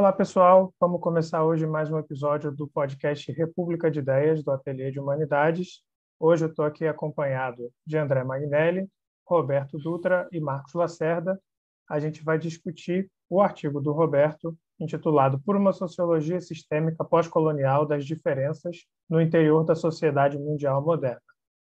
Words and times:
Olá, 0.00 0.14
pessoal. 0.14 0.72
Vamos 0.80 0.98
começar 0.98 1.44
hoje 1.44 1.66
mais 1.66 1.90
um 1.90 1.98
episódio 1.98 2.50
do 2.50 2.66
podcast 2.66 3.30
República 3.32 3.90
de 3.90 3.98
Ideias, 3.98 4.42
do 4.42 4.50
Ateliê 4.50 4.90
de 4.90 4.98
Humanidades. 4.98 5.82
Hoje 6.18 6.46
eu 6.46 6.48
estou 6.48 6.64
aqui 6.64 6.86
acompanhado 6.86 7.70
de 7.84 7.98
André 7.98 8.24
Magnelli, 8.24 8.88
Roberto 9.26 9.76
Dutra 9.76 10.26
e 10.32 10.40
Marcos 10.40 10.72
Lacerda. 10.72 11.38
A 11.86 12.00
gente 12.00 12.24
vai 12.24 12.38
discutir 12.38 13.10
o 13.28 13.42
artigo 13.42 13.78
do 13.78 13.92
Roberto, 13.92 14.56
intitulado 14.80 15.38
Por 15.38 15.54
uma 15.54 15.70
Sociologia 15.70 16.40
Sistêmica 16.40 17.04
Pós-Colonial 17.04 17.84
das 17.84 18.06
Diferenças 18.06 18.86
no 19.06 19.20
Interior 19.20 19.64
da 19.64 19.74
Sociedade 19.74 20.38
Mundial 20.38 20.82
Moderna. 20.82 21.20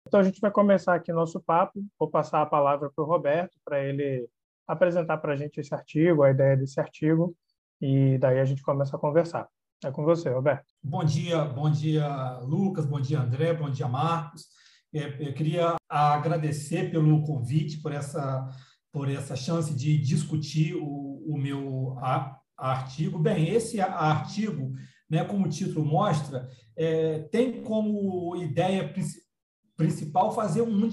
Então, 0.07 0.21
a 0.21 0.23
gente 0.23 0.43
vai 0.43 0.51
começar 0.51 0.95
aqui 0.95 1.11
nosso 1.11 1.41
papo. 1.41 1.83
Vou 1.99 2.11
passar 2.11 2.43
a 2.43 2.47
palavra 2.47 2.91
para 2.95 3.03
o 3.03 3.09
Roberto, 3.09 3.57
para 3.65 3.83
ele 3.83 4.29
apresentar 4.69 5.17
para 5.17 5.33
a 5.33 5.37
gente 5.37 5.59
esse 5.59 5.75
artigo, 5.75 6.23
a 6.23 6.31
ideia 6.31 6.55
desse 6.55 6.79
artigo, 6.79 7.35
e 7.81 8.19
daí 8.19 8.39
a 8.41 8.45
gente 8.45 8.63
começa 8.63 8.97
a 8.97 8.99
conversar. 8.99 9.49
É 9.85 9.91
com 9.91 10.05
você, 10.05 10.31
Roberto. 10.31 10.65
Bom 10.83 11.05
dia, 11.05 11.45
bom 11.45 11.71
dia, 11.71 12.39
Lucas, 12.41 12.87
bom 12.87 13.01
dia, 13.01 13.21
André, 13.21 13.53
bom 13.53 13.71
dia, 13.71 13.87
Marcos. 13.87 14.47
É, 14.95 15.29
eu 15.29 15.35
queria 15.35 15.77
agradecer 15.89 16.91
pelo 16.91 17.23
convite, 17.25 17.83
por 17.83 17.93
essa, 17.93 18.49
por 18.91 19.11
essa 19.11 19.37
chance 19.37 19.75
de 19.75 19.99
discutir 19.99 20.75
o, 20.75 21.23
o 21.27 21.37
meu 21.37 21.99
artigo. 22.57 23.19
Bem, 23.19 23.51
esse 23.51 23.79
artigo, 23.81 24.73
né, 25.11 25.25
como 25.25 25.45
o 25.45 25.51
título 25.51 25.85
mostra, 25.85 26.49
é, 26.75 27.21
tem 27.31 27.63
como 27.63 28.35
ideia 28.37 28.93
principal 29.77 30.33
fazer 30.33 30.63
um, 30.63 30.89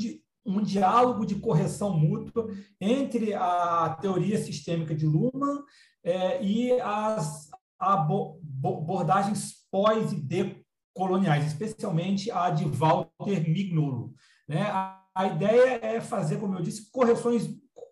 um 0.45 0.61
diálogo 0.61 1.25
de 1.25 1.35
correção 1.35 1.97
mútua 1.97 2.47
entre 2.79 3.33
a 3.33 3.97
teoria 4.01 4.37
sistêmica 4.37 4.93
de 4.93 5.05
Luhmann 5.05 5.63
é, 6.03 6.43
e 6.43 6.71
as 6.81 7.49
abordagens 7.79 9.63
pós 9.71 10.11
e 10.11 10.19
decoloniais, 10.21 11.45
especialmente 11.47 12.29
a 12.31 12.49
de 12.49 12.65
Walter 12.65 13.49
Mignolo. 13.49 14.13
Né? 14.47 14.63
A, 14.63 15.01
a, 15.15 15.27
ideia 15.27 15.79
é 15.81 16.01
fazer, 16.01 16.37
como 16.39 16.55
eu 16.55 16.61
disse, 16.61 16.91
correções, 16.91 17.49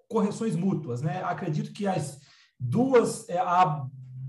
correções 0.09 0.55
mútuas. 0.55 1.01
Né? 1.01 1.23
Acredito 1.23 1.73
que 1.73 1.87
as 1.87 2.19
duas 2.59 3.27
é, 3.29 3.39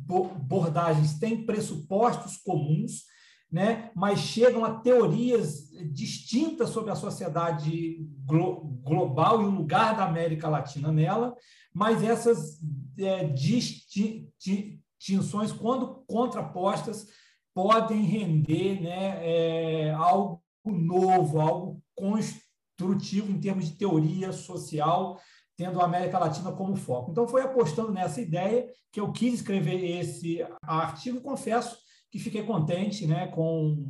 abordagens 0.08 1.18
têm 1.18 1.44
pressupostos 1.44 2.36
comuns, 2.38 3.04
né? 3.52 3.92
mas 3.94 4.18
chegam 4.18 4.64
a 4.64 4.80
teorias 4.80 5.70
distintas 5.92 6.70
sobre 6.70 6.90
a 6.90 6.96
sociedade 6.96 7.98
glo 8.24 8.72
global 8.82 9.42
e 9.42 9.44
o 9.44 9.50
lugar 9.50 9.94
da 9.94 10.06
América 10.06 10.48
Latina 10.48 10.90
nela, 10.90 11.36
mas 11.72 12.02
essas 12.02 12.58
é, 12.98 13.24
distinções, 13.24 15.52
quando 15.52 16.02
contrapostas, 16.06 17.06
podem 17.54 18.02
render 18.02 18.80
né, 18.80 19.20
é, 19.22 19.90
algo 19.90 20.42
novo, 20.64 21.40
algo 21.40 21.82
construtivo 21.94 23.30
em 23.30 23.38
termos 23.38 23.66
de 23.66 23.76
teoria 23.76 24.32
social, 24.32 25.20
tendo 25.56 25.80
a 25.80 25.84
América 25.84 26.18
Latina 26.18 26.50
como 26.52 26.74
foco. 26.74 27.10
Então, 27.10 27.28
foi 27.28 27.42
apostando 27.42 27.92
nessa 27.92 28.20
ideia 28.20 28.68
que 28.90 29.00
eu 29.00 29.12
quis 29.12 29.34
escrever 29.34 30.00
esse 30.00 30.44
artigo. 30.62 31.20
Confesso 31.20 31.76
que 32.12 32.18
fiquei 32.18 32.42
contente 32.42 33.06
né, 33.06 33.26
com 33.28 33.84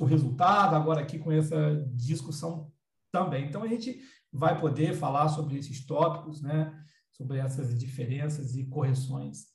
o 0.00 0.04
resultado, 0.04 0.74
agora 0.74 1.00
aqui 1.00 1.20
com 1.20 1.30
essa 1.30 1.86
discussão 1.94 2.70
também. 3.12 3.46
Então, 3.46 3.62
a 3.62 3.68
gente 3.68 4.00
vai 4.32 4.60
poder 4.60 4.92
falar 4.92 5.28
sobre 5.28 5.56
esses 5.56 5.86
tópicos, 5.86 6.42
né, 6.42 6.76
sobre 7.12 7.38
essas 7.38 7.78
diferenças 7.78 8.56
e 8.56 8.66
correções 8.66 9.46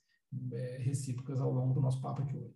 é, 0.53 0.77
recíprocas 0.79 1.41
ao 1.41 1.51
longo 1.51 1.73
do 1.73 1.81
nosso 1.81 2.01
papo 2.01 2.21
aqui 2.21 2.37
hoje. 2.37 2.55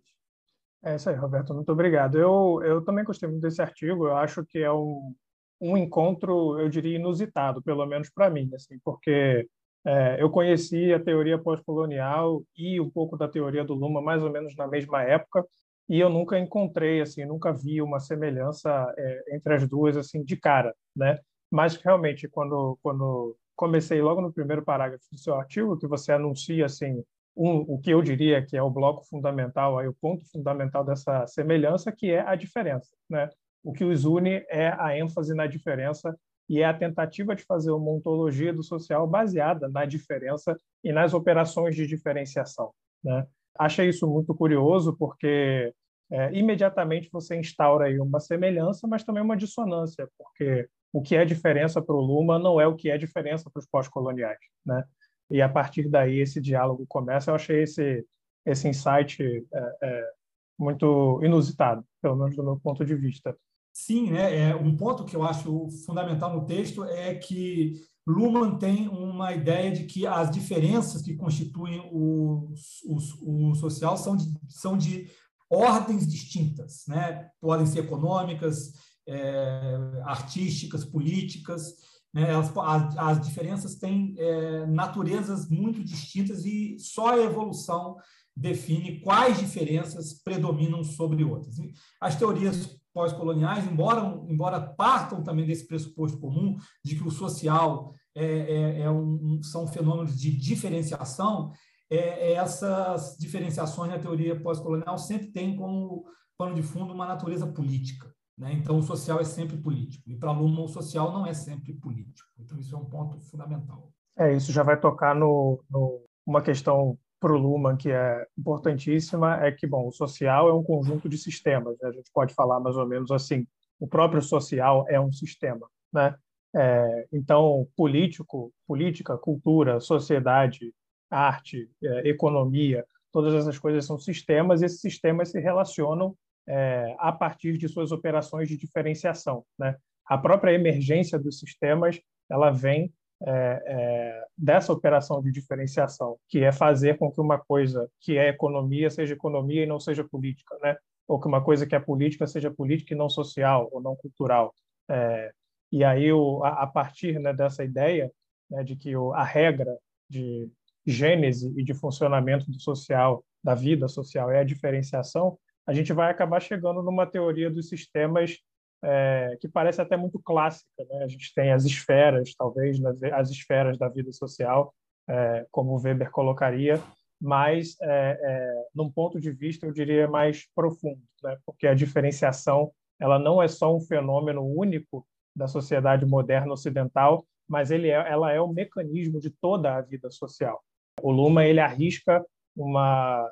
É 0.82 0.96
isso 0.96 1.10
aí, 1.10 1.16
Roberto. 1.16 1.52
Muito 1.52 1.70
obrigado. 1.70 2.18
Eu, 2.18 2.62
eu 2.64 2.82
também 2.82 3.04
gostei 3.04 3.28
muito 3.28 3.42
desse 3.42 3.60
artigo. 3.60 4.06
Eu 4.06 4.16
acho 4.16 4.42
que 4.46 4.60
é 4.60 4.72
um, 4.72 5.14
um 5.60 5.76
encontro, 5.76 6.58
eu 6.58 6.70
diria, 6.70 6.96
inusitado, 6.96 7.62
pelo 7.62 7.84
menos 7.84 8.08
para 8.08 8.30
mim, 8.30 8.50
assim, 8.54 8.78
porque 8.82 9.46
é, 9.84 10.22
eu 10.22 10.30
conheci 10.30 10.92
a 10.92 11.00
teoria 11.00 11.38
pós-colonial 11.38 12.42
e 12.56 12.80
um 12.80 12.90
pouco 12.90 13.16
da 13.16 13.28
teoria 13.28 13.64
do 13.64 13.74
Luma 13.74 14.02
mais 14.02 14.22
ou 14.22 14.30
menos 14.30 14.54
na 14.56 14.66
mesma 14.66 15.02
época, 15.02 15.44
e 15.88 15.98
eu 15.98 16.08
nunca 16.08 16.38
encontrei, 16.38 17.00
assim, 17.00 17.24
nunca 17.24 17.52
vi 17.52 17.82
uma 17.82 17.98
semelhança 17.98 18.70
é, 18.96 19.36
entre 19.36 19.54
as 19.54 19.68
duas, 19.68 19.96
assim, 19.96 20.22
de 20.22 20.36
cara, 20.36 20.74
né? 20.94 21.18
Mas 21.50 21.74
realmente, 21.76 22.28
quando 22.28 22.78
quando 22.82 23.36
comecei 23.56 24.00
logo 24.00 24.20
no 24.20 24.32
primeiro 24.32 24.64
parágrafo 24.64 25.04
do 25.12 25.18
seu 25.18 25.34
artigo, 25.34 25.76
que 25.76 25.86
você 25.86 26.12
anuncia 26.12 26.64
assim 26.64 27.04
um, 27.36 27.58
o 27.68 27.78
que 27.78 27.90
eu 27.90 28.02
diria 28.02 28.44
que 28.44 28.56
é 28.56 28.62
o 28.62 28.70
bloco 28.70 29.04
fundamental, 29.04 29.78
aí 29.78 29.88
o 29.88 29.94
ponto 29.94 30.24
fundamental 30.30 30.84
dessa 30.84 31.26
semelhança, 31.26 31.92
que 31.92 32.10
é 32.10 32.20
a 32.20 32.34
diferença, 32.34 32.90
né? 33.08 33.28
O 33.62 33.72
que 33.72 33.84
os 33.84 34.04
une 34.04 34.44
é 34.48 34.74
a 34.78 34.96
ênfase 34.96 35.34
na 35.34 35.46
diferença 35.46 36.16
e 36.50 36.60
é 36.60 36.64
a 36.64 36.74
tentativa 36.74 37.36
de 37.36 37.44
fazer 37.44 37.70
uma 37.70 37.92
ontologia 37.92 38.52
do 38.52 38.64
social 38.64 39.06
baseada 39.06 39.68
na 39.68 39.84
diferença 39.84 40.56
e 40.82 40.92
nas 40.92 41.14
operações 41.14 41.76
de 41.76 41.86
diferenciação, 41.86 42.72
né? 43.04 43.24
Achei 43.56 43.88
isso 43.88 44.04
muito 44.08 44.34
curioso 44.34 44.96
porque 44.98 45.72
é, 46.10 46.36
imediatamente 46.36 47.08
você 47.12 47.36
instaura 47.36 47.86
aí 47.86 48.00
uma 48.00 48.18
semelhança, 48.18 48.88
mas 48.88 49.04
também 49.04 49.22
uma 49.22 49.36
dissonância, 49.36 50.08
porque 50.18 50.68
o 50.92 51.00
que 51.00 51.14
é 51.14 51.24
diferença 51.24 51.80
para 51.80 51.94
o 51.94 52.00
Luma 52.00 52.36
não 52.36 52.60
é 52.60 52.66
o 52.66 52.74
que 52.74 52.90
é 52.90 52.98
diferença 52.98 53.48
para 53.48 53.60
os 53.60 53.66
pós-coloniais, 53.66 54.40
né? 54.66 54.82
E 55.30 55.40
a 55.40 55.48
partir 55.48 55.88
daí 55.88 56.18
esse 56.18 56.40
diálogo 56.40 56.84
começa. 56.88 57.30
Eu 57.30 57.36
achei 57.36 57.62
esse 57.62 58.04
esse 58.44 58.66
insight 58.66 59.22
é, 59.22 59.76
é, 59.82 60.10
muito 60.58 61.20
inusitado, 61.22 61.84
pelo 62.02 62.16
menos 62.16 62.34
do 62.34 62.42
meu 62.42 62.58
ponto 62.58 62.84
de 62.84 62.96
vista. 62.96 63.36
Sim, 63.72 64.10
né? 64.10 64.50
É, 64.50 64.56
um 64.56 64.76
ponto 64.76 65.04
que 65.04 65.14
eu 65.14 65.22
acho 65.22 65.68
fundamental 65.86 66.34
no 66.34 66.46
texto 66.46 66.84
é 66.84 67.14
que 67.14 67.80
Luhmann 68.06 68.58
tem 68.58 68.88
uma 68.88 69.32
ideia 69.32 69.70
de 69.70 69.84
que 69.84 70.06
as 70.06 70.30
diferenças 70.30 71.02
que 71.02 71.16
constituem 71.16 71.80
o, 71.92 72.52
o, 72.84 73.50
o 73.50 73.54
social 73.54 73.96
são 73.96 74.16
de, 74.16 74.24
são 74.48 74.76
de 74.76 75.08
ordens 75.48 76.06
distintas, 76.06 76.84
né? 76.86 77.28
Podem 77.40 77.66
ser 77.66 77.80
econômicas, 77.80 78.72
é, 79.06 79.78
artísticas, 80.04 80.84
políticas. 80.84 81.74
Né? 82.12 82.30
As, 82.34 82.56
as, 82.56 82.96
as, 82.96 83.26
diferenças 83.26 83.76
têm 83.76 84.14
é, 84.18 84.66
naturezas 84.66 85.48
muito 85.48 85.82
distintas 85.82 86.44
e 86.44 86.76
só 86.78 87.14
a 87.14 87.22
evolução 87.22 87.96
define 88.36 89.00
quais 89.00 89.38
diferenças 89.38 90.14
predominam 90.14 90.82
sobre 90.82 91.24
outras. 91.24 91.56
As 92.00 92.16
teorias 92.16 92.79
pós-coloniais, 92.92 93.66
embora, 93.66 94.00
embora 94.28 94.60
partam 94.60 95.22
também 95.22 95.46
desse 95.46 95.66
pressuposto 95.66 96.18
comum 96.18 96.56
de 96.84 96.96
que 96.96 97.06
o 97.06 97.10
social 97.10 97.94
é, 98.14 98.24
é, 98.24 98.80
é 98.82 98.90
um, 98.90 99.40
são 99.42 99.66
fenômenos 99.66 100.18
de 100.18 100.36
diferenciação, 100.36 101.52
é, 101.88 102.32
essas 102.32 103.16
diferenciações 103.18 103.90
na 103.90 103.98
teoria 103.98 104.40
pós-colonial 104.40 104.96
sempre 104.98 105.28
têm 105.28 105.56
como 105.56 106.04
pano 106.38 106.54
de 106.54 106.62
fundo 106.62 106.92
uma 106.92 107.06
natureza 107.06 107.46
política. 107.46 108.12
Né? 108.38 108.54
Então, 108.54 108.78
o 108.78 108.82
social 108.82 109.20
é 109.20 109.24
sempre 109.24 109.58
político. 109.58 110.08
E 110.08 110.16
para 110.16 110.30
aluno, 110.30 110.64
o 110.64 110.68
social 110.68 111.12
não 111.12 111.26
é 111.26 111.34
sempre 111.34 111.74
político. 111.74 112.28
Então, 112.38 112.58
isso 112.58 112.74
é 112.74 112.78
um 112.78 112.86
ponto 112.86 113.20
fundamental. 113.20 113.92
É, 114.16 114.34
isso 114.34 114.50
já 114.50 114.62
vai 114.62 114.80
tocar 114.80 115.14
no, 115.14 115.62
no 115.68 116.02
uma 116.26 116.40
questão 116.40 116.96
para 117.20 117.34
o 117.34 117.38
Luhmann 117.38 117.76
que 117.76 117.90
é 117.90 118.26
importantíssima, 118.36 119.44
é 119.44 119.52
que, 119.52 119.66
bom, 119.66 119.86
o 119.86 119.92
social 119.92 120.48
é 120.48 120.54
um 120.54 120.64
conjunto 120.64 121.08
de 121.08 121.18
sistemas. 121.18 121.76
Né? 121.80 121.90
A 121.90 121.92
gente 121.92 122.10
pode 122.12 122.34
falar 122.34 122.58
mais 122.58 122.76
ou 122.76 122.86
menos 122.86 123.10
assim. 123.10 123.46
O 123.78 123.86
próprio 123.86 124.22
social 124.22 124.86
é 124.88 124.98
um 124.98 125.12
sistema, 125.12 125.68
né? 125.92 126.14
É, 126.54 127.06
então, 127.12 127.68
político, 127.76 128.52
política, 128.66 129.16
cultura, 129.16 129.78
sociedade, 129.78 130.74
arte, 131.08 131.70
é, 131.82 132.08
economia, 132.08 132.84
todas 133.12 133.34
essas 133.34 133.56
coisas 133.56 133.84
são 133.84 133.98
sistemas 133.98 134.60
e 134.60 134.64
esses 134.64 134.80
sistemas 134.80 135.30
se 135.30 135.38
relacionam 135.38 136.16
é, 136.48 136.96
a 136.98 137.12
partir 137.12 137.56
de 137.56 137.68
suas 137.68 137.92
operações 137.92 138.48
de 138.48 138.56
diferenciação. 138.56 139.44
Né? 139.58 139.76
A 140.06 140.18
própria 140.18 140.52
emergência 140.52 141.18
dos 141.18 141.38
sistemas 141.38 142.00
ela 142.28 142.50
vem 142.50 142.92
é, 143.26 143.62
é, 143.66 144.24
dessa 144.36 144.72
operação 144.72 145.22
de 145.22 145.30
diferenciação, 145.30 146.16
que 146.28 146.42
é 146.42 146.52
fazer 146.52 146.96
com 146.98 147.10
que 147.10 147.20
uma 147.20 147.38
coisa 147.38 147.88
que 148.00 148.16
é 148.16 148.28
economia 148.28 148.90
seja 148.90 149.14
economia 149.14 149.62
e 149.62 149.66
não 149.66 149.78
seja 149.78 150.02
política, 150.04 150.56
né? 150.62 150.76
ou 151.10 151.20
que 151.20 151.26
uma 151.26 151.42
coisa 151.42 151.66
que 151.66 151.74
é 151.74 151.80
política 151.80 152.24
seja 152.26 152.52
política 152.52 152.94
e 152.94 152.96
não 152.96 153.10
social 153.10 153.68
ou 153.72 153.82
não 153.82 153.96
cultural. 153.96 154.54
É, 154.88 155.32
e 155.72 155.82
aí, 155.82 156.12
o, 156.12 156.42
a, 156.44 156.62
a, 156.62 156.66
partir 156.68 157.18
né, 157.18 157.32
dessa 157.32 157.64
ideia 157.64 158.12
né, 158.48 158.62
de 158.62 158.76
que 158.76 158.96
o, 158.96 159.12
a 159.12 159.24
regra 159.24 159.76
de 160.08 160.48
gênese 160.86 161.52
e 161.56 161.64
de 161.64 161.74
funcionamento 161.74 162.48
do 162.48 162.60
social, 162.60 163.24
da 163.42 163.56
vida 163.56 163.88
social, 163.88 164.30
é 164.30 164.38
a 164.38 164.44
diferenciação, 164.44 165.36
a 165.66 165.72
gente 165.72 165.92
vai 165.92 166.10
acabar 166.10 166.40
chegando 166.40 166.82
numa 166.82 167.06
teoria 167.06 167.50
dos 167.50 167.68
sistemas 167.68 168.38
é, 168.82 169.36
que 169.40 169.48
parece 169.48 169.80
até 169.80 169.96
muito 169.96 170.18
clássica. 170.18 170.68
Né? 170.88 171.04
A 171.04 171.08
gente 171.08 171.32
tem 171.34 171.52
as 171.52 171.64
esferas, 171.64 172.34
talvez, 172.34 172.78
as 173.12 173.30
esferas 173.30 173.78
da 173.78 173.88
vida 173.88 174.12
social, 174.12 174.74
é, 175.08 175.46
como 175.50 175.80
Weber 175.80 176.10
colocaria, 176.10 176.80
mas 177.20 177.76
é, 177.82 178.18
é, 178.22 178.64
num 178.74 178.90
ponto 178.90 179.20
de 179.20 179.30
vista, 179.30 179.66
eu 179.66 179.72
diria, 179.72 180.08
mais 180.08 180.46
profundo, 180.54 181.00
né? 181.22 181.36
porque 181.44 181.66
a 181.66 181.74
diferenciação 181.74 182.72
ela 182.98 183.18
não 183.18 183.42
é 183.42 183.48
só 183.48 183.74
um 183.74 183.80
fenômeno 183.80 184.42
único 184.42 185.06
da 185.34 185.48
sociedade 185.48 186.04
moderna 186.04 186.52
ocidental, 186.52 187.24
mas 187.48 187.70
ele 187.70 187.88
é, 187.88 187.94
ela 187.94 188.30
é 188.32 188.40
o 188.40 188.48
mecanismo 188.48 189.20
de 189.20 189.30
toda 189.30 189.74
a 189.74 189.80
vida 189.80 190.10
social. 190.10 190.62
O 191.02 191.10
Luma 191.10 191.44
ele 191.44 191.60
arrisca 191.60 192.24
uma 192.54 193.28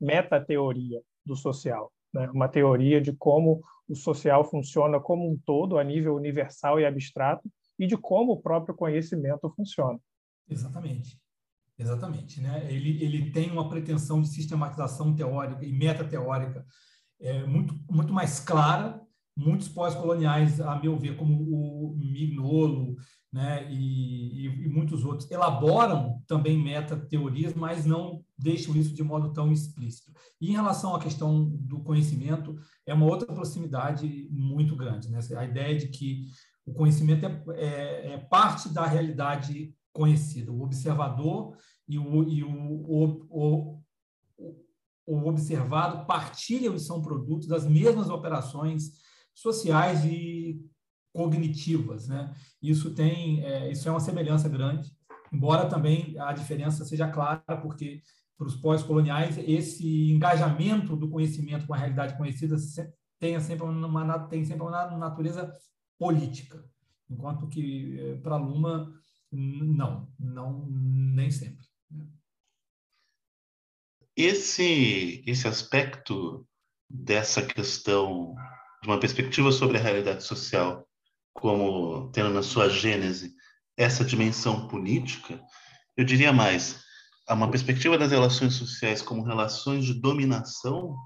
metateoria 0.00 1.00
do 1.24 1.36
social, 1.36 1.92
né? 2.12 2.28
uma 2.30 2.48
teoria 2.48 3.00
de 3.00 3.12
como 3.12 3.62
o 3.88 3.94
social 3.94 4.44
funciona 4.44 5.00
como 5.00 5.30
um 5.30 5.36
todo, 5.44 5.78
a 5.78 5.84
nível 5.84 6.14
universal 6.14 6.78
e 6.78 6.86
abstrato, 6.86 7.50
e 7.78 7.86
de 7.86 7.96
como 7.96 8.32
o 8.32 8.40
próprio 8.40 8.74
conhecimento 8.74 9.52
funciona. 9.56 9.98
Exatamente. 10.48 11.18
Exatamente. 11.78 12.40
Né? 12.40 12.70
Ele, 12.70 13.02
ele 13.02 13.30
tem 13.30 13.50
uma 13.50 13.68
pretensão 13.68 14.20
de 14.20 14.28
sistematização 14.28 15.14
teórica 15.14 15.64
e 15.64 15.72
metateórica 15.72 16.64
é, 17.18 17.44
muito, 17.46 17.74
muito 17.90 18.12
mais 18.12 18.38
clara. 18.38 19.00
Muitos 19.36 19.68
pós-coloniais, 19.68 20.60
a 20.60 20.78
meu 20.78 20.98
ver, 20.98 21.16
como 21.16 21.34
o 21.34 21.96
Mignolo 21.96 22.96
né, 23.32 23.70
e, 23.70 24.46
e, 24.46 24.64
e 24.64 24.68
muitos 24.68 25.04
outros, 25.04 25.30
elaboram 25.30 26.20
também 26.26 26.62
metateorias, 26.62 27.54
mas 27.54 27.86
não 27.86 28.24
deixam 28.36 28.74
isso 28.74 28.92
de 28.92 29.02
modo 29.02 29.32
tão 29.32 29.52
explícito. 29.52 30.12
E 30.40 30.50
em 30.50 30.52
relação 30.52 30.94
à 30.94 31.00
questão 31.00 31.48
do 31.48 31.80
conhecimento, 31.80 32.56
é 32.86 32.92
uma 32.92 33.06
outra 33.06 33.32
proximidade 33.32 34.28
muito 34.30 34.74
grande. 34.74 35.08
Né? 35.10 35.20
A 35.36 35.44
ideia 35.44 35.78
de 35.78 35.88
que 35.88 36.26
o 36.66 36.72
conhecimento 36.72 37.24
é, 37.24 37.42
é, 37.54 38.12
é 38.12 38.18
parte 38.18 38.68
da 38.68 38.86
realidade 38.86 39.74
conhecida. 39.92 40.52
O 40.52 40.62
observador 40.62 41.56
e 41.88 41.98
o, 41.98 42.28
e 42.28 42.42
o, 42.42 42.50
o, 42.50 43.26
o, 43.28 43.82
o 45.06 45.28
observado 45.28 46.06
partilham 46.06 46.74
e 46.74 46.80
são 46.80 47.02
produtos 47.02 47.48
das 47.48 47.66
mesmas 47.66 48.08
operações 48.08 48.92
sociais 49.40 50.04
e 50.04 50.60
cognitivas. 51.12 52.08
Né? 52.08 52.34
Isso, 52.62 52.94
tem, 52.94 53.44
é, 53.44 53.70
isso 53.70 53.88
é 53.88 53.90
uma 53.90 54.00
semelhança 54.00 54.48
grande, 54.48 54.90
embora 55.32 55.68
também 55.68 56.18
a 56.18 56.32
diferença 56.32 56.84
seja 56.84 57.08
clara, 57.08 57.56
porque 57.62 58.02
para 58.36 58.46
os 58.46 58.56
pós-coloniais 58.56 59.36
esse 59.38 60.12
engajamento 60.12 60.96
do 60.96 61.10
conhecimento 61.10 61.66
com 61.66 61.74
a 61.74 61.76
realidade 61.76 62.16
conhecida 62.16 62.56
tem 63.18 63.38
sempre 63.38 63.64
uma, 63.64 64.18
tem 64.28 64.44
sempre 64.44 64.62
uma 64.62 64.96
natureza 64.96 65.52
política, 65.98 66.64
enquanto 67.08 67.46
que 67.48 67.98
é, 68.00 68.14
para 68.16 68.36
Luma 68.36 68.94
não, 69.30 70.10
não 70.18 70.66
nem 70.68 71.30
sempre. 71.30 71.66
Esse, 74.16 75.22
esse 75.26 75.46
aspecto 75.46 76.46
dessa 76.88 77.44
questão 77.46 78.34
de 78.82 78.88
uma 78.88 78.98
perspectiva 78.98 79.52
sobre 79.52 79.78
a 79.78 79.80
realidade 79.80 80.24
social, 80.24 80.86
como 81.32 82.10
tendo 82.12 82.30
na 82.30 82.42
sua 82.42 82.68
gênese 82.68 83.34
essa 83.76 84.04
dimensão 84.04 84.68
política, 84.68 85.40
eu 85.96 86.04
diria 86.04 86.32
mais, 86.32 86.82
uma 87.28 87.50
perspectiva 87.50 87.96
das 87.96 88.10
relações 88.10 88.54
sociais 88.54 89.02
como 89.02 89.22
relações 89.22 89.84
de 89.84 89.94
dominação, 89.94 90.96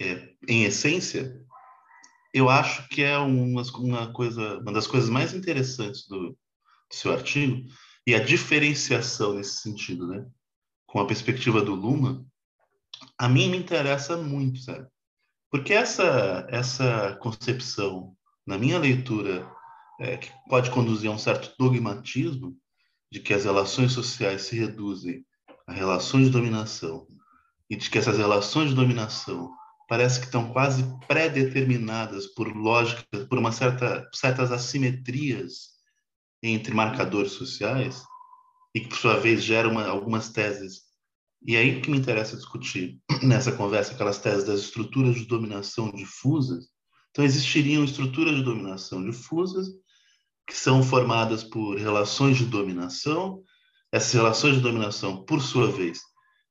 é, 0.00 0.30
em 0.48 0.64
essência, 0.64 1.38
eu 2.32 2.48
acho 2.48 2.88
que 2.88 3.02
é 3.02 3.18
uma, 3.18 3.62
uma 3.62 4.12
coisa, 4.12 4.58
uma 4.58 4.72
das 4.72 4.86
coisas 4.86 5.10
mais 5.10 5.34
interessantes 5.34 6.06
do, 6.08 6.30
do 6.30 6.36
seu 6.90 7.12
artigo 7.12 7.62
e 8.06 8.14
a 8.14 8.24
diferenciação 8.24 9.34
nesse 9.34 9.60
sentido, 9.60 10.06
né? 10.06 10.26
Com 10.86 11.00
a 11.00 11.06
perspectiva 11.06 11.62
do 11.62 11.74
Luma, 11.74 12.26
a 13.18 13.28
mim 13.28 13.50
me 13.50 13.56
interessa 13.56 14.16
muito, 14.16 14.60
sabe? 14.60 14.88
Porque 15.52 15.74
essa 15.74 16.46
essa 16.48 17.14
concepção, 17.20 18.16
na 18.46 18.56
minha 18.56 18.78
leitura, 18.78 19.46
é, 20.00 20.16
que 20.16 20.32
pode 20.48 20.70
conduzir 20.70 21.10
a 21.10 21.12
um 21.12 21.18
certo 21.18 21.54
dogmatismo 21.58 22.56
de 23.12 23.20
que 23.20 23.34
as 23.34 23.44
relações 23.44 23.92
sociais 23.92 24.42
se 24.42 24.56
reduzem 24.58 25.26
a 25.66 25.72
relações 25.72 26.24
de 26.24 26.30
dominação 26.30 27.06
e 27.68 27.76
de 27.76 27.90
que 27.90 27.98
essas 27.98 28.16
relações 28.16 28.70
de 28.70 28.74
dominação 28.74 29.52
parece 29.86 30.20
que 30.20 30.24
estão 30.24 30.50
quase 30.54 30.84
pré-determinadas 31.06 32.28
por 32.28 32.48
lógica, 32.48 33.04
por 33.28 33.36
uma 33.36 33.52
certa 33.52 34.08
certas 34.14 34.50
assimetrias 34.50 35.72
entre 36.42 36.72
marcadores 36.72 37.32
sociais 37.32 38.02
e 38.74 38.80
que 38.80 38.88
por 38.88 38.96
sua 38.96 39.20
vez 39.20 39.44
geram 39.44 39.78
algumas 39.78 40.30
teses 40.30 40.91
e 41.44 41.56
aí 41.56 41.80
que 41.80 41.90
me 41.90 41.98
interessa 41.98 42.36
discutir 42.36 43.00
nessa 43.22 43.52
conversa 43.52 43.92
aquelas 43.92 44.18
teses 44.18 44.44
das 44.44 44.60
estruturas 44.60 45.14
de 45.14 45.26
dominação 45.26 45.90
difusas. 45.90 46.66
Então, 47.10 47.24
existiriam 47.24 47.84
estruturas 47.84 48.34
de 48.34 48.42
dominação 48.42 49.04
difusas 49.04 49.68
que 50.46 50.56
são 50.56 50.82
formadas 50.82 51.44
por 51.44 51.76
relações 51.76 52.36
de 52.36 52.46
dominação. 52.46 53.42
Essas 53.90 54.12
relações 54.12 54.56
de 54.56 54.60
dominação, 54.60 55.24
por 55.24 55.40
sua 55.40 55.70
vez, 55.70 56.00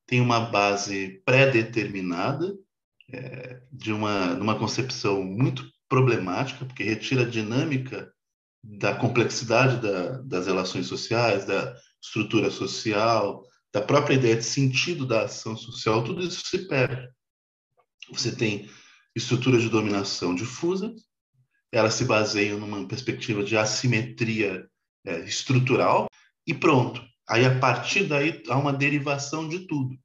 têm 0.06 0.22
uma 0.22 0.40
base 0.40 1.22
pré-determinada, 1.26 2.54
é, 3.12 3.62
de 3.72 3.92
uma, 3.92 4.34
uma 4.36 4.58
concepção 4.58 5.24
muito 5.24 5.70
problemática, 5.90 6.66
porque 6.66 6.84
retira 6.84 7.24
a 7.24 7.30
dinâmica 7.30 8.12
da 8.64 8.94
complexidade 8.94 9.82
da, 9.82 10.22
das 10.22 10.46
relações 10.46 10.88
sociais, 10.88 11.46
da 11.46 11.76
estrutura 12.02 12.50
social, 12.50 13.44
da 13.74 13.82
própria 13.82 14.16
ideia 14.16 14.36
de 14.36 14.44
sentido 14.44 15.06
da 15.06 15.24
ação 15.24 15.56
social, 15.56 16.04
tudo 16.04 16.22
isso 16.22 16.46
se 16.46 16.68
perde. 16.68 17.10
Você 18.12 18.36
tem 18.36 18.70
estruturas 19.16 19.62
de 19.62 19.70
dominação 19.70 20.36
difusa, 20.36 20.94
elas 21.72 21.94
se 21.94 22.06
baseiam 22.06 22.60
numa 22.60 22.88
perspectiva 22.88 23.44
de 23.44 23.56
assimetria 23.56 24.68
é, 25.06 25.20
estrutural, 25.20 26.08
e 26.46 26.54
pronto. 26.54 27.02
Aí, 27.30 27.46
a 27.46 27.60
partir 27.60 28.06
daí, 28.06 28.44
há 28.50 28.58
uma 28.58 28.74
derivação 28.74 29.48
de 29.48 29.60
tudo. 29.68 29.98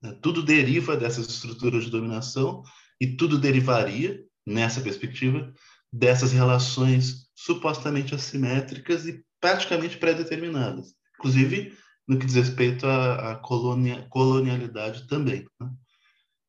Né, 0.00 0.16
tudo 0.22 0.42
deriva 0.42 0.96
dessas 0.96 1.28
estruturas 1.28 1.84
de 1.84 1.90
dominação 1.90 2.62
e 3.00 3.16
tudo 3.16 3.38
derivaria, 3.38 4.22
nessa 4.46 4.80
perspectiva, 4.80 5.52
dessas 5.92 6.30
relações 6.30 7.28
supostamente 7.34 8.14
assimétricas 8.14 9.06
e 9.06 9.24
praticamente 9.40 9.96
pré-determinadas. 9.96 10.94
Inclusive, 11.18 11.76
no 12.06 12.18
que 12.18 12.26
diz 12.26 12.34
respeito 12.34 12.86
à, 12.86 13.32
à 13.32 13.36
colonia, 13.36 14.06
colonialidade 14.08 15.06
também. 15.06 15.46
Né? 15.60 15.70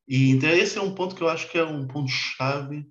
E 0.06 0.30
então 0.30 0.48
esse 0.50 0.78
é 0.78 0.80
um 0.80 0.94
ponto 0.94 1.14
que 1.14 1.22
eu 1.22 1.28
acho 1.28 1.50
que 1.50 1.58
é 1.58 1.64
um 1.64 1.86
ponto 1.86 2.10
chave 2.10 2.86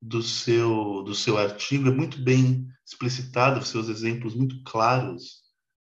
do 0.00 0.22
seu 0.22 1.02
do 1.02 1.14
seu 1.14 1.38
artigo, 1.38 1.88
é 1.88 1.92
muito 1.92 2.20
bem 2.20 2.66
explicitado, 2.84 3.64
seus 3.64 3.88
exemplos 3.88 4.34
muito 4.34 4.62
claros 4.64 5.42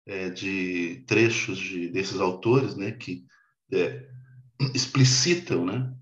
é, 0.06 0.30
de 0.30 1.04
trechos 1.08 1.58
de, 1.58 1.90
desses 1.90 2.20
autores, 2.20 2.76
né, 2.76 2.92
que 2.92 3.26
é, 3.74 4.08
explicitam, 4.74 5.66
né, 5.66 5.94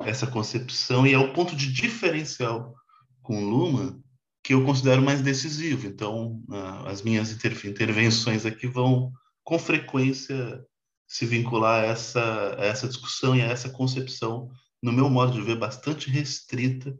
essa 0.00 0.26
concepção 0.26 1.06
e 1.06 1.12
é 1.12 1.18
o 1.18 1.32
ponto 1.32 1.56
de 1.56 1.72
diferencial 1.72 2.74
com 3.22 3.44
Luma 3.44 4.00
que 4.42 4.54
eu 4.54 4.64
considero 4.64 5.02
mais 5.02 5.20
decisivo. 5.20 5.86
Então, 5.86 6.42
as 6.86 7.02
minhas 7.02 7.32
intervenções 7.64 8.46
aqui 8.46 8.66
vão 8.66 9.12
com 9.48 9.58
frequência 9.58 10.62
se 11.06 11.24
vincular 11.24 11.82
a 11.82 11.86
essa, 11.86 12.54
a 12.60 12.66
essa 12.66 12.86
discussão 12.86 13.34
e 13.34 13.40
a 13.40 13.46
essa 13.46 13.70
concepção, 13.70 14.50
no 14.82 14.92
meu 14.92 15.08
modo 15.08 15.32
de 15.32 15.40
ver, 15.40 15.56
bastante 15.56 16.10
restrita 16.10 16.94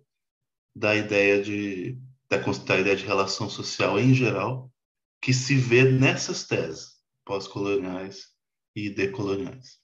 da 0.75 0.97
ideia 0.97 1.43
de, 1.43 2.01
da, 2.27 2.39
da 2.39 2.81
ideia 2.81 2.97
de 2.97 3.05
relação 3.05 3.51
social 3.51 4.01
em 4.01 4.15
geral, 4.15 4.73
que 5.21 5.35
se 5.35 5.57
vê 5.57 5.85
nessas 5.85 6.47
teses 6.47 6.95
pós-coloniais 7.23 8.29
e 8.75 8.89
decoloniais. 8.89 9.79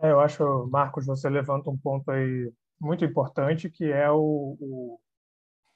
É, 0.00 0.10
eu 0.10 0.18
acho, 0.18 0.66
Marcos, 0.72 1.06
você 1.06 1.30
levanta 1.30 1.70
um 1.70 1.78
ponto 1.78 2.10
aí 2.10 2.52
muito 2.80 3.04
importante, 3.04 3.70
que 3.70 3.84
é 3.84 4.10
o, 4.10 4.56
o, 4.58 5.00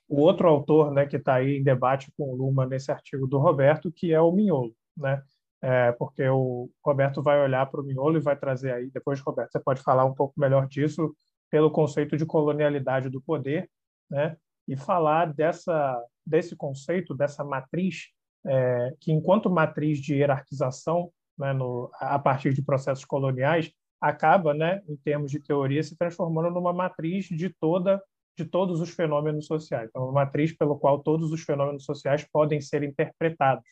o 0.08 0.20
outro 0.20 0.48
autor 0.48 0.90
né, 0.90 1.06
que 1.06 1.14
está 1.14 1.34
aí 1.34 1.58
em 1.58 1.62
debate 1.62 2.12
com 2.18 2.24
o 2.24 2.34
Luma 2.34 2.66
nesse 2.66 2.90
artigo 2.90 3.24
do 3.28 3.38
Roberto, 3.38 3.92
que 3.92 4.12
é 4.12 4.20
o 4.20 4.32
Mignolo. 4.32 4.74
Né? 4.96 5.22
É, 5.62 5.92
porque 5.92 6.28
o 6.28 6.68
Roberto 6.84 7.22
vai 7.22 7.40
olhar 7.40 7.66
para 7.66 7.80
o 7.80 7.84
miolo 7.84 8.16
e 8.16 8.20
vai 8.20 8.36
trazer 8.36 8.72
aí, 8.72 8.90
depois, 8.90 9.20
Roberto, 9.20 9.52
você 9.52 9.60
pode 9.60 9.80
falar 9.80 10.04
um 10.04 10.14
pouco 10.14 10.34
melhor 10.38 10.66
disso, 10.66 11.14
pelo 11.50 11.70
conceito 11.70 12.16
de 12.16 12.26
colonialidade 12.26 13.08
do 13.08 13.22
poder, 13.22 13.70
né? 14.10 14.36
e 14.66 14.76
falar 14.76 15.32
dessa, 15.32 16.00
desse 16.26 16.56
conceito, 16.56 17.14
dessa 17.14 17.44
matriz, 17.44 18.08
é, 18.46 18.94
que 19.00 19.12
enquanto 19.12 19.50
matriz 19.50 19.98
de 19.98 20.14
hierarquização, 20.14 21.10
né, 21.38 21.52
no, 21.52 21.90
a 22.00 22.18
partir 22.18 22.52
de 22.52 22.62
processos 22.62 23.04
coloniais, 23.04 23.72
acaba, 24.00 24.52
né, 24.52 24.82
em 24.88 24.96
termos 24.96 25.30
de 25.30 25.40
teoria, 25.40 25.82
se 25.82 25.96
transformando 25.96 26.50
numa 26.50 26.72
matriz 26.72 27.26
de 27.26 27.48
toda 27.48 28.02
de 28.34 28.46
todos 28.46 28.80
os 28.80 28.88
fenômenos 28.88 29.44
sociais. 29.44 29.90
Então, 29.90 30.04
uma 30.04 30.24
matriz 30.24 30.56
pelo 30.56 30.78
qual 30.78 31.00
todos 31.00 31.30
os 31.32 31.42
fenômenos 31.42 31.84
sociais 31.84 32.26
podem 32.32 32.62
ser 32.62 32.82
interpretados. 32.82 33.62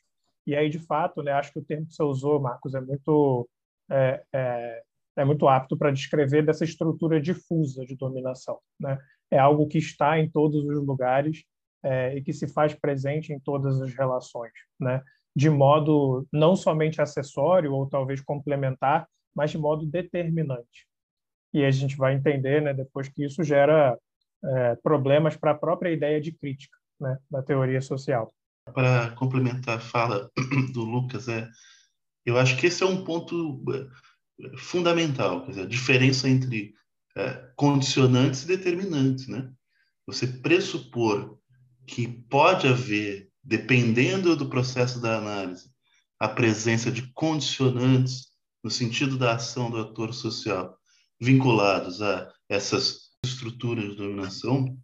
E 0.51 0.57
aí, 0.57 0.69
de 0.69 0.81
fato, 0.81 1.23
né, 1.23 1.31
acho 1.31 1.53
que 1.53 1.61
o 1.61 1.65
termo 1.65 1.87
que 1.87 1.95
você 1.95 2.03
usou, 2.03 2.41
Marcos, 2.41 2.75
é 2.75 2.81
muito 2.81 3.49
é, 3.89 4.21
é, 4.33 4.83
é 5.19 5.25
muito 5.25 5.47
apto 5.47 5.77
para 5.77 5.93
descrever 5.93 6.45
dessa 6.45 6.65
estrutura 6.65 7.21
difusa 7.21 7.87
de 7.87 7.95
dominação. 7.95 8.59
Né? 8.81 8.99
É 9.31 9.39
algo 9.39 9.69
que 9.69 9.79
está 9.79 10.19
em 10.19 10.29
todos 10.29 10.65
os 10.65 10.85
lugares 10.85 11.45
é, 11.85 12.17
e 12.17 12.23
que 12.23 12.33
se 12.33 12.49
faz 12.49 12.75
presente 12.75 13.33
em 13.33 13.39
todas 13.39 13.81
as 13.81 13.95
relações, 13.95 14.51
né? 14.81 15.01
de 15.37 15.49
modo 15.49 16.27
não 16.33 16.57
somente 16.57 17.01
acessório 17.01 17.73
ou 17.73 17.89
talvez 17.89 18.21
complementar, 18.21 19.07
mas 19.33 19.53
de 19.53 19.59
modo 19.59 19.87
determinante. 19.87 20.85
E 21.55 21.65
a 21.65 21.71
gente 21.71 21.97
vai 21.97 22.15
entender 22.15 22.61
né, 22.61 22.75
depois 22.75 23.09
que 23.09 23.25
isso 23.25 23.45
gera 23.45 23.97
é, 24.45 24.75
problemas 24.83 25.37
para 25.37 25.53
a 25.53 25.59
própria 25.59 25.93
ideia 25.93 26.21
de 26.21 26.33
crítica 26.33 26.77
né, 26.99 27.17
da 27.31 27.41
teoria 27.41 27.81
social. 27.81 28.35
Para 28.73 29.11
complementar 29.13 29.79
a 29.79 29.81
fala 29.81 30.31
do 30.73 30.85
Lucas, 30.85 31.29
é, 31.29 31.49
eu 32.25 32.39
acho 32.39 32.57
que 32.57 32.67
esse 32.67 32.83
é 32.83 32.87
um 32.87 33.05
ponto 33.05 33.63
é, 33.73 34.57
fundamental, 34.57 35.43
quer 35.43 35.51
dizer, 35.51 35.63
a 35.63 35.69
diferença 35.69 36.29
entre 36.29 36.75
é, 37.17 37.51
condicionantes 37.57 38.43
e 38.43 38.47
determinantes. 38.47 39.27
Né? 39.29 39.51
Você 40.07 40.27
pressupor 40.27 41.39
que 41.87 42.07
pode 42.07 42.69
haver, 42.69 43.31
dependendo 43.43 44.37
do 44.37 44.49
processo 44.49 45.01
da 45.01 45.19
análise, 45.19 45.71
a 46.19 46.29
presença 46.29 46.91
de 46.91 47.11
condicionantes 47.13 48.31
no 48.63 48.71
sentido 48.71 49.17
da 49.17 49.35
ação 49.35 49.71
do 49.71 49.79
ator 49.79 50.13
social 50.13 50.79
vinculados 51.21 52.01
a 52.03 52.31
essas 52.49 53.11
estruturas 53.25 53.91
de 53.91 53.97
dominação 53.97 54.77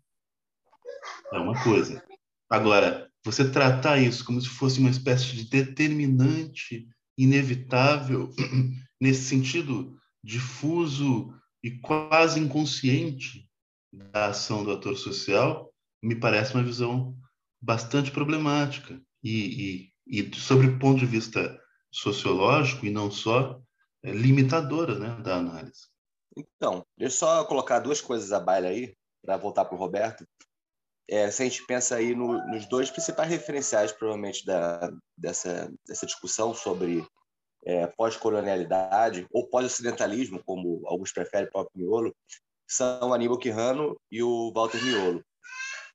é 1.33 1.39
uma 1.39 1.63
coisa. 1.63 2.03
Agora, 2.51 3.06
você 3.27 3.51
tratar 3.51 3.99
isso 3.99 4.25
como 4.25 4.41
se 4.41 4.49
fosse 4.49 4.79
uma 4.79 4.89
espécie 4.89 5.35
de 5.35 5.51
determinante 5.51 6.89
inevitável, 7.19 8.31
nesse 9.03 9.23
sentido 9.23 9.99
difuso 10.23 11.35
e 11.61 11.73
quase 11.81 12.39
inconsciente 12.39 13.51
da 13.93 14.27
ação 14.27 14.63
do 14.63 14.71
ator 14.71 14.97
social, 14.97 15.73
me 16.01 16.15
parece 16.15 16.55
uma 16.55 16.63
visão 16.63 17.17
bastante 17.61 18.13
problemática. 18.13 19.01
E, 19.25 19.91
e, 20.07 20.23
e 20.23 20.37
sobre 20.37 20.69
o 20.69 20.79
ponto 20.79 21.01
de 21.01 21.07
vista 21.07 21.61
sociológico, 21.91 22.87
e 22.87 22.91
não 22.91 23.11
só, 23.11 23.61
é 24.05 24.13
limitadora 24.13 25.01
né, 25.01 25.21
da 25.21 25.39
análise. 25.39 25.89
Então, 26.37 26.87
deixa 26.97 27.17
eu 27.17 27.19
só 27.19 27.45
colocar 27.45 27.81
duas 27.81 28.01
coisas 28.01 28.31
a 28.33 28.39
baila 28.39 28.69
aí, 28.69 28.95
para 29.21 29.37
voltar 29.37 29.65
para 29.65 29.75
o 29.75 29.79
Roberto. 29.79 30.25
É, 31.09 31.31
se 31.31 31.43
a 31.43 31.45
gente 31.45 31.65
pensa 31.67 31.97
aí 31.97 32.15
no, 32.15 32.33
nos 32.49 32.67
dois 32.67 32.91
principais 32.91 33.29
referenciais, 33.29 33.93
provavelmente, 33.93 34.45
da, 34.45 34.91
dessa, 35.17 35.73
dessa 35.87 36.05
discussão 36.05 36.53
sobre 36.53 37.07
é, 37.65 37.87
pós-colonialidade 37.87 39.27
ou 39.31 39.49
pós-ocidentalismo, 39.49 40.43
como 40.45 40.83
alguns 40.87 41.13
preferem, 41.13 41.47
o 41.47 41.51
próprio 41.51 41.85
Miolo, 41.85 42.17
são 42.69 43.15
Aníbal 43.15 43.39
Quirrano 43.39 43.97
e 44.11 44.23
o 44.23 44.53
Walter 44.53 44.83
Miolo. 44.83 45.25